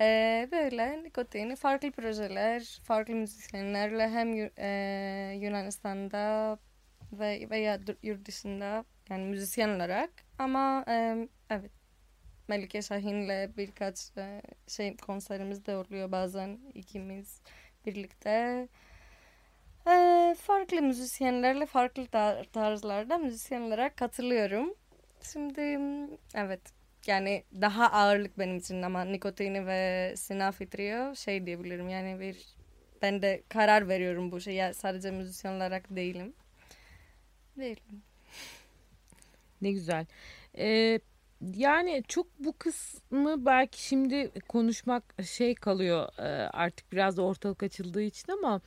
Ee, 0.00 0.48
böyle 0.52 1.02
nikotini 1.04 1.56
farklı 1.56 1.90
projeler, 1.92 2.80
farklı 2.84 3.14
müzisyenlerle 3.14 4.08
hem 4.08 4.50
e, 4.58 5.38
Yunanistan'da 5.40 6.58
ve 7.12 7.50
veya 7.50 7.80
yurt 8.02 8.26
dışında 8.26 8.84
yani 9.10 9.24
müzisyen 9.24 9.68
olarak 9.68 10.10
ama 10.38 10.84
e, 10.88 11.28
evet 11.50 11.70
Melike 12.48 12.82
Şahin'le 12.82 13.56
birkaç 13.56 14.16
e, 14.18 14.42
şey 14.68 14.96
konserimiz 14.96 15.66
de 15.66 15.76
oluyor 15.76 16.12
bazen 16.12 16.58
ikimiz 16.74 17.40
birlikte. 17.86 18.68
E, 19.86 20.34
farklı 20.38 20.82
müzisyenlerle 20.82 21.66
farklı 21.66 22.02
tar- 22.02 22.44
tarzlarda 22.52 23.18
müzisyen 23.18 23.60
olarak 23.60 23.96
katılıyorum. 23.96 24.74
Şimdi 25.32 25.60
evet 26.34 26.60
yani 27.06 27.44
daha 27.60 27.90
ağırlık 27.92 28.38
benim 28.38 28.56
için 28.58 28.82
ama 28.82 29.04
nikotini 29.04 29.66
ve 29.66 30.12
sinafi 30.16 30.70
trio 30.70 31.14
şey 31.16 31.46
diyebilirim 31.46 31.88
yani 31.88 32.20
bir 32.20 32.46
ben 33.02 33.22
de 33.22 33.42
karar 33.48 33.88
veriyorum 33.88 34.32
bu 34.32 34.40
şeye 34.40 34.74
sadece 34.74 35.10
müzisyen 35.10 35.52
olarak 35.52 35.84
değilim. 35.90 36.34
Değilim. 37.58 38.02
Ne 39.62 39.72
güzel. 39.72 40.06
Ee, 40.58 41.00
yani 41.54 42.02
çok 42.08 42.26
bu 42.38 42.58
kısmı 42.58 43.46
belki 43.46 43.82
şimdi 43.82 44.30
konuşmak 44.48 45.14
şey 45.24 45.54
kalıyor 45.54 46.08
e, 46.18 46.22
artık 46.48 46.92
biraz 46.92 47.16
da 47.16 47.22
ortalık 47.22 47.62
açıldığı 47.62 48.02
için 48.02 48.32
ama 48.32 48.60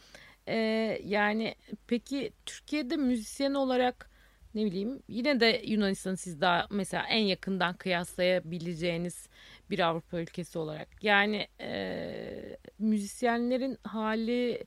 e, 0.47 0.57
yani 1.03 1.55
peki 1.87 2.33
Türkiye'de 2.45 2.95
müzisyen 2.97 3.53
olarak 3.53 4.09
ne 4.55 4.65
bileyim 4.65 5.03
yine 5.07 5.39
de 5.39 5.61
Yunanistan'ı 5.65 6.17
siz 6.17 6.41
daha 6.41 6.67
mesela 6.71 7.03
en 7.07 7.23
yakından 7.23 7.77
kıyaslayabileceğiniz 7.77 9.29
bir 9.69 9.79
Avrupa 9.79 10.19
ülkesi 10.19 10.59
olarak 10.59 11.03
yani 11.03 11.47
e, 11.61 12.57
müzisyenlerin 12.79 13.77
hali 13.83 14.65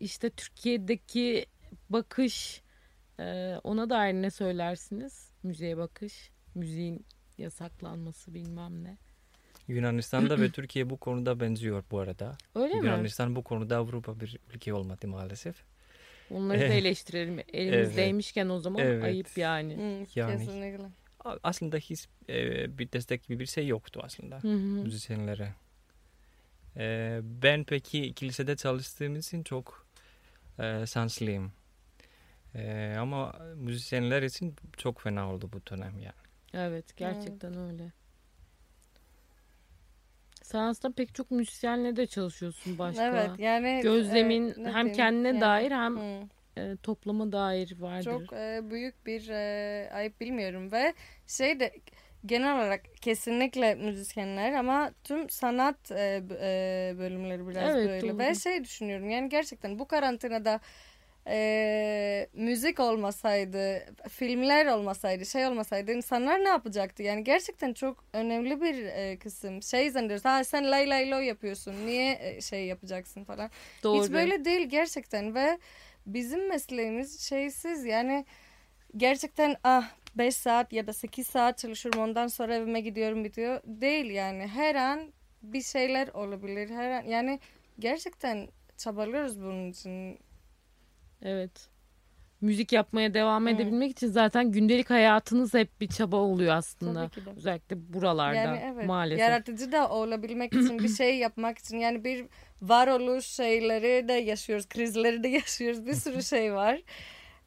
işte 0.00 0.30
Türkiye'deki 0.30 1.46
bakış 1.90 2.62
e, 3.20 3.54
ona 3.64 3.90
dair 3.90 4.14
ne 4.14 4.30
söylersiniz? 4.30 5.30
Müziğe 5.42 5.76
bakış, 5.76 6.30
müziğin 6.54 7.06
yasaklanması 7.38 8.34
bilmem 8.34 8.84
ne. 8.84 8.98
Yunanistan'da 9.74 10.40
ve 10.40 10.50
Türkiye 10.52 10.90
bu 10.90 10.96
konuda 10.96 11.40
benziyor 11.40 11.84
bu 11.90 11.98
arada. 11.98 12.36
Öyle 12.54 12.74
mi? 12.74 12.86
Yunanistan 12.86 13.36
bu 13.36 13.42
konuda 13.44 13.76
Avrupa 13.76 14.20
bir 14.20 14.38
ülke 14.54 14.74
olmadı 14.74 15.08
maalesef. 15.08 15.56
Onları 16.30 16.60
da 16.60 16.64
eleştirelim. 16.64 17.40
Elimizdeymişken 17.52 18.48
o 18.48 18.58
zaman 18.58 18.82
Evet. 18.82 19.04
ayıp 19.04 19.38
yani. 19.38 19.76
Hmm, 19.76 20.06
Yani- 20.14 20.38
Kesinlikle. 20.46 20.84
Aslında 21.42 21.76
hiç 21.76 22.08
e, 22.28 22.78
bir 22.78 22.92
destek 22.92 23.22
gibi 23.24 23.38
bir 23.40 23.46
şey 23.46 23.66
yoktu 23.66 24.00
aslında 24.04 24.36
Hı 24.38 24.48
hı. 24.48 24.56
müzisyenlere. 24.56 25.54
E, 26.76 27.18
ben 27.22 27.64
peki 27.64 28.12
kilisede 28.14 28.56
çalıştığım 28.56 29.16
için 29.16 29.42
çok 29.42 29.86
e, 30.58 30.86
şanslıyım. 30.86 31.52
E, 32.54 32.94
ama 32.98 33.36
müzisyenler 33.56 34.22
için 34.22 34.54
çok 34.76 35.00
fena 35.00 35.32
oldu 35.32 35.50
bu 35.52 35.66
dönem 35.70 35.98
yani. 35.98 36.14
Evet 36.54 36.96
gerçekten 36.96 37.56
öyle. 37.58 37.92
Aslında 40.58 40.94
pek 40.94 41.14
çok 41.14 41.30
müzisyenle 41.30 41.96
de 41.96 42.06
çalışıyorsun 42.06 42.78
başka. 42.78 43.04
Evet 43.04 43.30
yani 43.38 43.80
Gözlemin 43.82 44.48
e, 44.48 44.64
ne 44.64 44.72
hem 44.72 44.74
diyeyim, 44.74 44.92
kendine 44.92 45.28
yani, 45.28 45.40
dair 45.40 45.70
hem 45.70 45.96
hmm. 45.96 46.28
e, 46.56 46.76
topluma 46.76 47.32
dair 47.32 47.76
vardır. 47.80 48.04
Çok 48.04 48.32
e, 48.32 48.60
büyük 48.70 49.06
bir 49.06 49.28
e, 49.28 49.90
ayıp 49.92 50.20
bilmiyorum 50.20 50.72
ve 50.72 50.94
şey 51.26 51.60
de 51.60 51.72
genel 52.26 52.56
olarak 52.56 52.80
kesinlikle 53.00 53.74
müzisyenler 53.74 54.52
ama 54.52 54.92
tüm 55.04 55.30
sanat 55.30 55.90
e, 55.90 56.22
e, 56.40 56.94
bölümleri 56.98 57.48
biraz 57.48 57.76
Evet, 57.76 57.88
böyle 57.88 58.12
doğru. 58.12 58.18
ve 58.18 58.34
şey 58.34 58.64
düşünüyorum 58.64 59.10
yani 59.10 59.28
gerçekten 59.28 59.78
bu 59.78 59.88
karantinada 59.88 60.60
e, 61.26 62.28
müzik 62.32 62.80
olmasaydı 62.80 63.94
filmler 64.08 64.66
olmasaydı 64.66 65.26
şey 65.26 65.46
olmasaydı 65.46 65.92
insanlar 65.92 66.44
ne 66.44 66.48
yapacaktı 66.48 67.02
yani 67.02 67.24
gerçekten 67.24 67.72
çok 67.72 68.04
önemli 68.12 68.60
bir 68.60 68.84
e, 68.84 69.18
kısım 69.18 69.62
şey 69.62 69.90
zannediyoruz 69.90 70.24
ha 70.24 70.44
sen 70.44 70.70
lay 70.70 70.90
lay 70.90 71.10
lo 71.10 71.18
yapıyorsun 71.18 71.86
niye 71.86 72.18
e, 72.20 72.40
şey 72.40 72.66
yapacaksın 72.66 73.24
falan 73.24 73.50
Doğru. 73.82 74.04
hiç 74.04 74.12
böyle 74.12 74.44
değil 74.44 74.68
gerçekten 74.68 75.34
ve 75.34 75.58
bizim 76.06 76.48
mesleğimiz 76.48 77.20
şeysiz 77.20 77.84
yani 77.84 78.24
gerçekten 78.96 79.56
ah 79.64 79.90
5 80.14 80.36
saat 80.36 80.72
ya 80.72 80.86
da 80.86 80.92
8 80.92 81.26
saat 81.26 81.58
çalışıyorum 81.58 82.02
ondan 82.02 82.26
sonra 82.26 82.54
evime 82.54 82.80
gidiyorum 82.80 83.24
bitiyor. 83.24 83.60
Değil 83.64 84.10
yani 84.10 84.46
her 84.46 84.74
an 84.74 85.12
bir 85.42 85.62
şeyler 85.62 86.08
olabilir. 86.08 86.70
Her 86.70 86.90
an 86.90 87.02
yani 87.02 87.40
gerçekten 87.78 88.48
çabalıyoruz 88.76 89.40
bunun 89.40 89.70
için. 89.70 90.18
Evet. 91.22 91.68
Müzik 92.40 92.72
yapmaya 92.72 93.14
devam 93.14 93.46
Hı. 93.46 93.50
edebilmek 93.50 93.90
için 93.90 94.06
zaten 94.08 94.52
gündelik 94.52 94.90
hayatınız 94.90 95.54
hep 95.54 95.80
bir 95.80 95.88
çaba 95.88 96.16
oluyor 96.16 96.54
aslında. 96.54 97.08
Tabii 97.08 97.20
ki 97.20 97.26
de. 97.26 97.30
Özellikle 97.36 97.92
buralarda 97.92 98.34
Yani 98.34 98.60
evet 98.74 98.86
maalesef. 98.86 99.20
yaratıcı 99.20 99.72
da 99.72 99.88
olabilmek 99.88 100.54
için 100.54 100.78
bir 100.78 100.88
şey 100.96 101.18
yapmak 101.18 101.58
için 101.58 101.78
yani 101.78 102.04
bir 102.04 102.26
varoluş 102.62 103.26
şeyleri 103.26 104.08
de 104.08 104.12
yaşıyoruz 104.12 104.68
krizleri 104.68 105.22
de 105.22 105.28
yaşıyoruz 105.40 105.86
bir 105.86 105.94
sürü 105.94 106.22
şey 106.22 106.54
var 106.54 106.82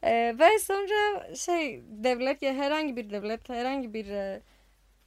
Ee, 0.02 0.34
ve 0.38 0.58
sonra 0.58 1.34
şey 1.34 1.82
devlet 1.88 2.42
ya 2.42 2.54
herhangi 2.54 2.96
bir 2.96 3.10
devlet 3.10 3.48
herhangi 3.48 3.94
bir 3.94 4.06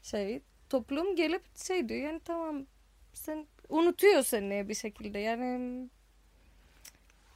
şey 0.01 0.41
toplum 0.69 1.15
gelip 1.15 1.57
şey 1.57 1.89
diyor 1.89 2.01
yani 2.01 2.19
tamam 2.25 2.65
sen 3.13 3.47
unutuyor 3.69 4.23
seni 4.23 4.69
bir 4.69 4.73
şekilde 4.73 5.19
yani 5.19 5.89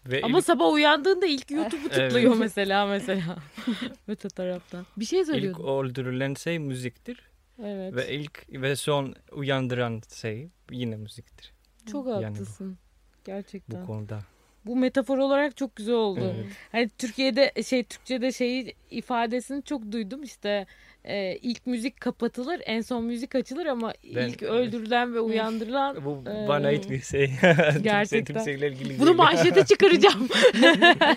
Ve 0.06 0.22
Ama 0.24 0.38
ilk- 0.38 0.46
sabah 0.46 0.72
uyandığında 0.74 1.26
ilk 1.26 1.52
YouTube'u 1.52 1.82
Evet. 1.92 1.94
tıklıyor 2.12 2.36
mesela 2.36 2.86
mesela. 2.86 3.38
Öte 4.08 4.28
taraftan. 4.30 4.86
Bir 4.98 5.06
şey 5.06 5.20
ilk 5.20 5.28
söylüyordun. 5.28 5.84
öldürülen 5.86 6.34
şey 6.34 6.60
müziktir. 6.60 7.22
Evet. 7.64 7.96
Ve 7.96 8.14
ilk 8.16 8.46
ve 8.50 8.76
son 8.76 9.16
uyandıran 9.32 10.02
şey 10.16 10.50
yine 10.72 10.96
müziktir 10.96 11.54
Çok 11.92 12.08
Yani 12.08 12.22
bu- 12.22 12.26
haklısın. 12.26 12.78
Gerçekten. 13.24 13.78
bu 13.80 13.84
Bu, 13.84 13.88
konuda. 13.88 14.20
metafor 14.66 15.18
olarak 15.18 15.58
çok 15.58 15.76
güzel 15.76 15.96
oldu. 15.96 16.34
Evet. 16.36 16.46
Hani 16.72 16.90
Türkiye'de 16.98 17.64
şey 17.64 17.84
Türkçe'de 17.84 18.32
şeyi 18.32 18.76
ifadesini 18.92 19.64
çok 19.64 19.92
duydum 19.92 20.24
işte 20.24 20.68
e, 21.06 21.38
ilk 21.42 21.68
müzik 21.68 22.02
kapatılır 22.02 22.62
en 22.66 22.82
son 22.82 23.04
müzik 23.04 23.36
açılır 23.36 23.66
ama 23.66 23.94
Ben- 24.16 24.28
ilk 24.28 24.44
öldürülen 24.44 25.14
ve 25.14 25.20
uyandırılan 25.20 26.06
Bu 26.06 26.24
Ee, 26.30 26.48
bana 26.48 26.68
ait 26.68 26.90
bir 26.90 27.02
şey. 27.02 27.32
gerçekten. 27.82 28.34
Türkçeyle 28.36 28.68
ilgili 28.68 29.00
bunu 29.00 29.14
manşete 29.14 29.66
çıkaracağım. 29.66 30.28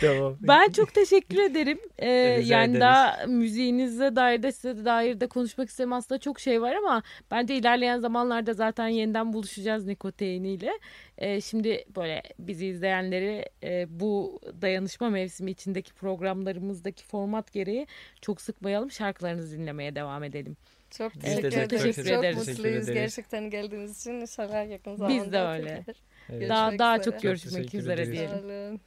tamam. 0.00 0.36
Ben 0.40 0.70
çok 0.70 0.94
teşekkür 0.94 1.38
ederim. 1.38 1.78
Ee, 1.98 2.36
Rica 2.38 2.56
yani 2.56 2.70
ederiz. 2.70 2.80
daha 2.80 3.26
müziğinize 3.26 4.16
dair 4.16 4.42
de 4.42 4.52
size 4.52 4.84
dair 4.84 5.20
de 5.20 5.26
konuşmak 5.26 5.68
istemem 5.68 5.92
aslında 5.92 6.18
çok 6.18 6.40
şey 6.40 6.62
var 6.62 6.74
ama 6.74 7.02
bence 7.30 7.56
ilerleyen 7.56 7.98
zamanlarda 7.98 8.52
zaten 8.54 8.88
yeniden 8.88 9.32
buluşacağız 9.32 9.86
Nikoteini 9.86 10.48
ile. 10.48 10.70
Ee, 11.18 11.40
şimdi 11.40 11.84
böyle 11.96 12.22
bizi 12.38 12.66
izleyenleri 12.66 13.44
e, 13.62 13.86
bu 14.00 14.40
dayanışma 14.62 15.10
mevsimi 15.10 15.50
içindeki 15.50 15.92
programlarımızdaki 15.92 17.04
format 17.04 17.52
gereği 17.52 17.86
çok 18.22 18.40
sıkmayın. 18.40 18.67
Unutmayalım. 18.68 18.90
Şarkılarınızı 18.90 19.58
dinlemeye 19.58 19.94
devam 19.94 20.24
edelim. 20.24 20.56
Çok 20.90 21.12
Evet, 21.16 21.24
teşekkür, 21.24 21.50
çok 21.50 21.62
ederiz. 21.62 21.82
teşekkür 21.82 22.10
çok 22.10 22.18
ederiz. 22.24 22.36
mutluyuz 22.38 22.56
Teşekkür 22.62 22.74
ederiz. 22.82 22.94
gerçekten 22.94 23.50
geldiğiniz 23.50 24.00
için. 24.00 24.12
İnşallah 24.12 24.70
yakın 24.70 24.96
zamanda. 24.96 25.24
Biz 25.24 25.32
de 25.32 25.40
öyle. 25.40 25.84
Evet. 26.30 26.48
Daha 26.48 26.78
daha 26.78 26.96
çok 27.02 27.14
Çok 27.14 27.22
görüşmek 27.22 27.54
teşekkür 27.54 27.78
üzere 27.78 28.02
ederiz. 28.02 28.12
diyelim. 28.12 28.44
Olun. 28.44 28.80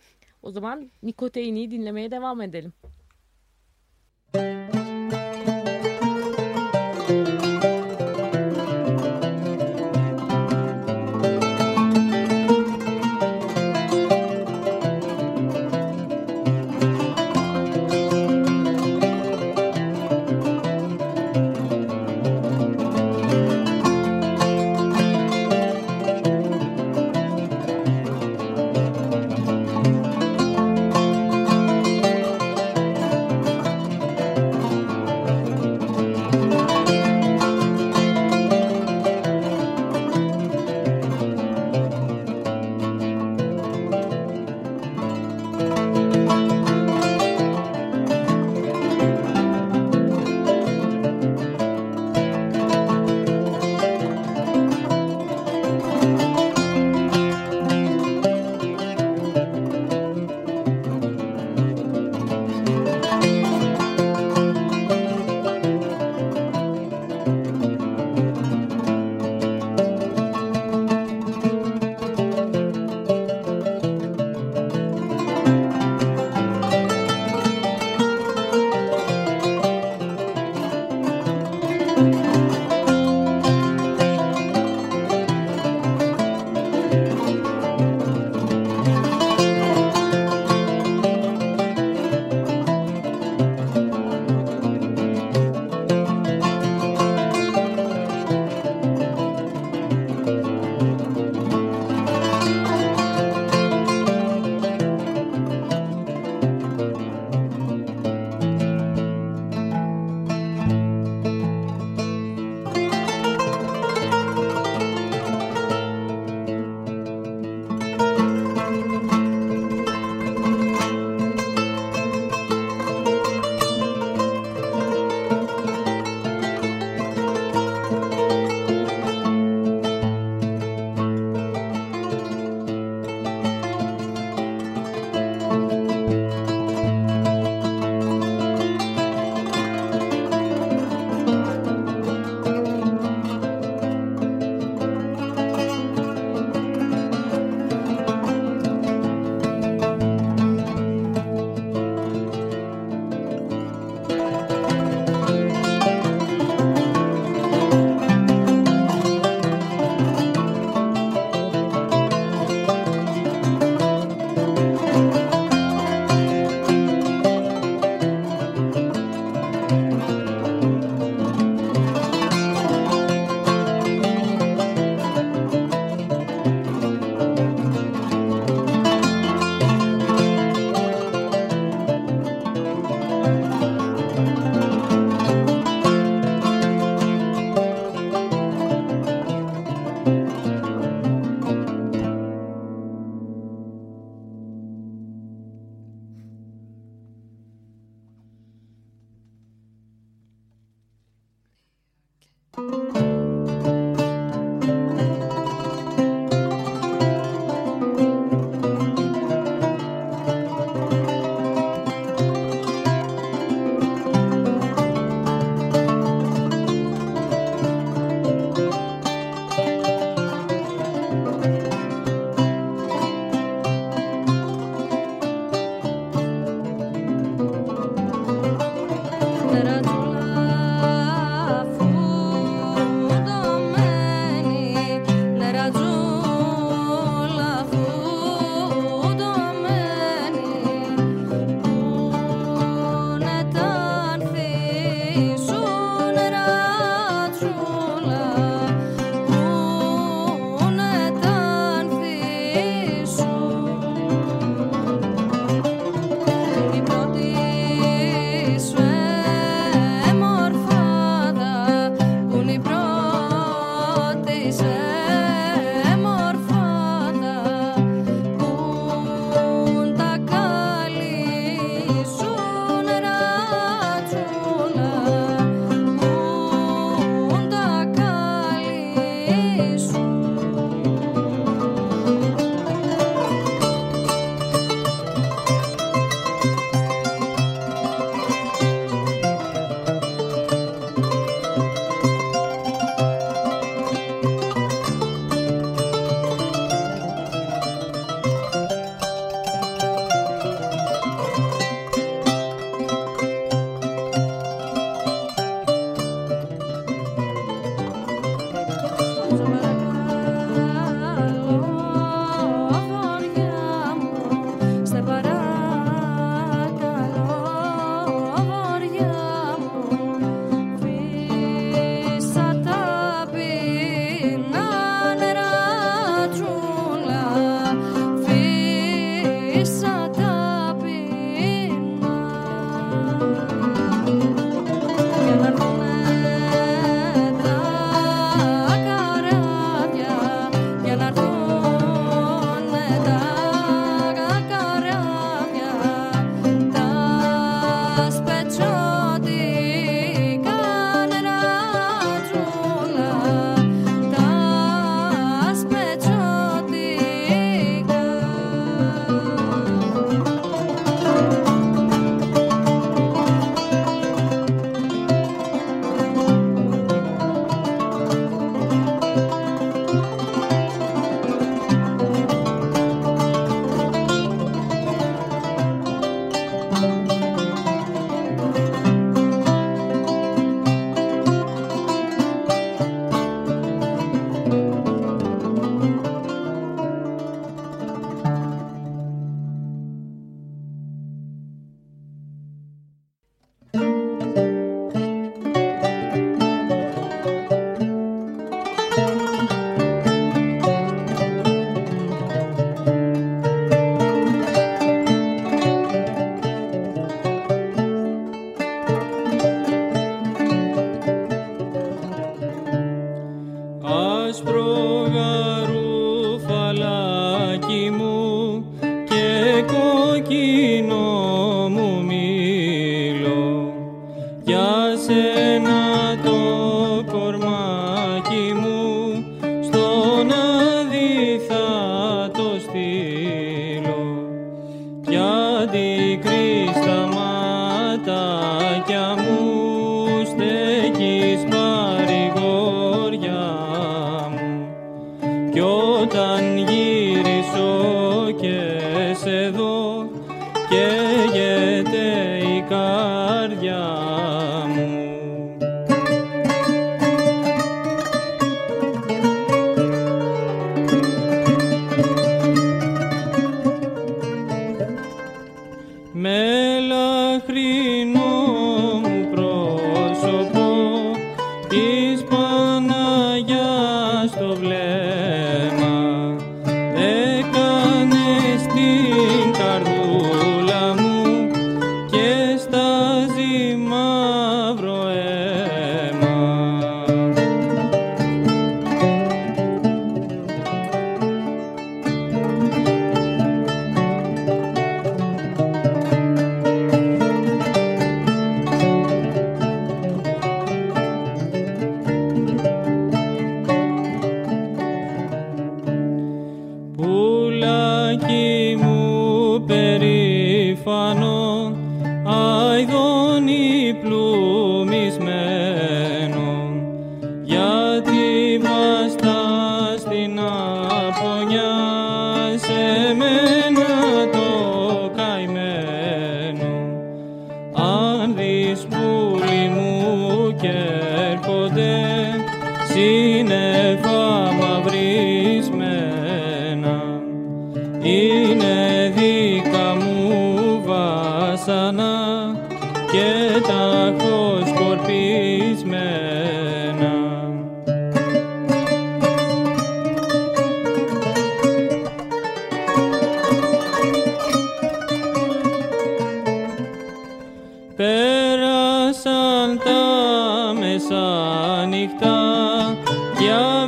O 0.43 0.51
zaman 0.51 0.91
Nikoteini'yi 1.03 1.71
dinlemeye 1.71 2.11
devam 2.11 2.41
edelim. 2.41 2.73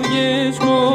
καρδιές 0.03 0.57
μου 0.57 0.92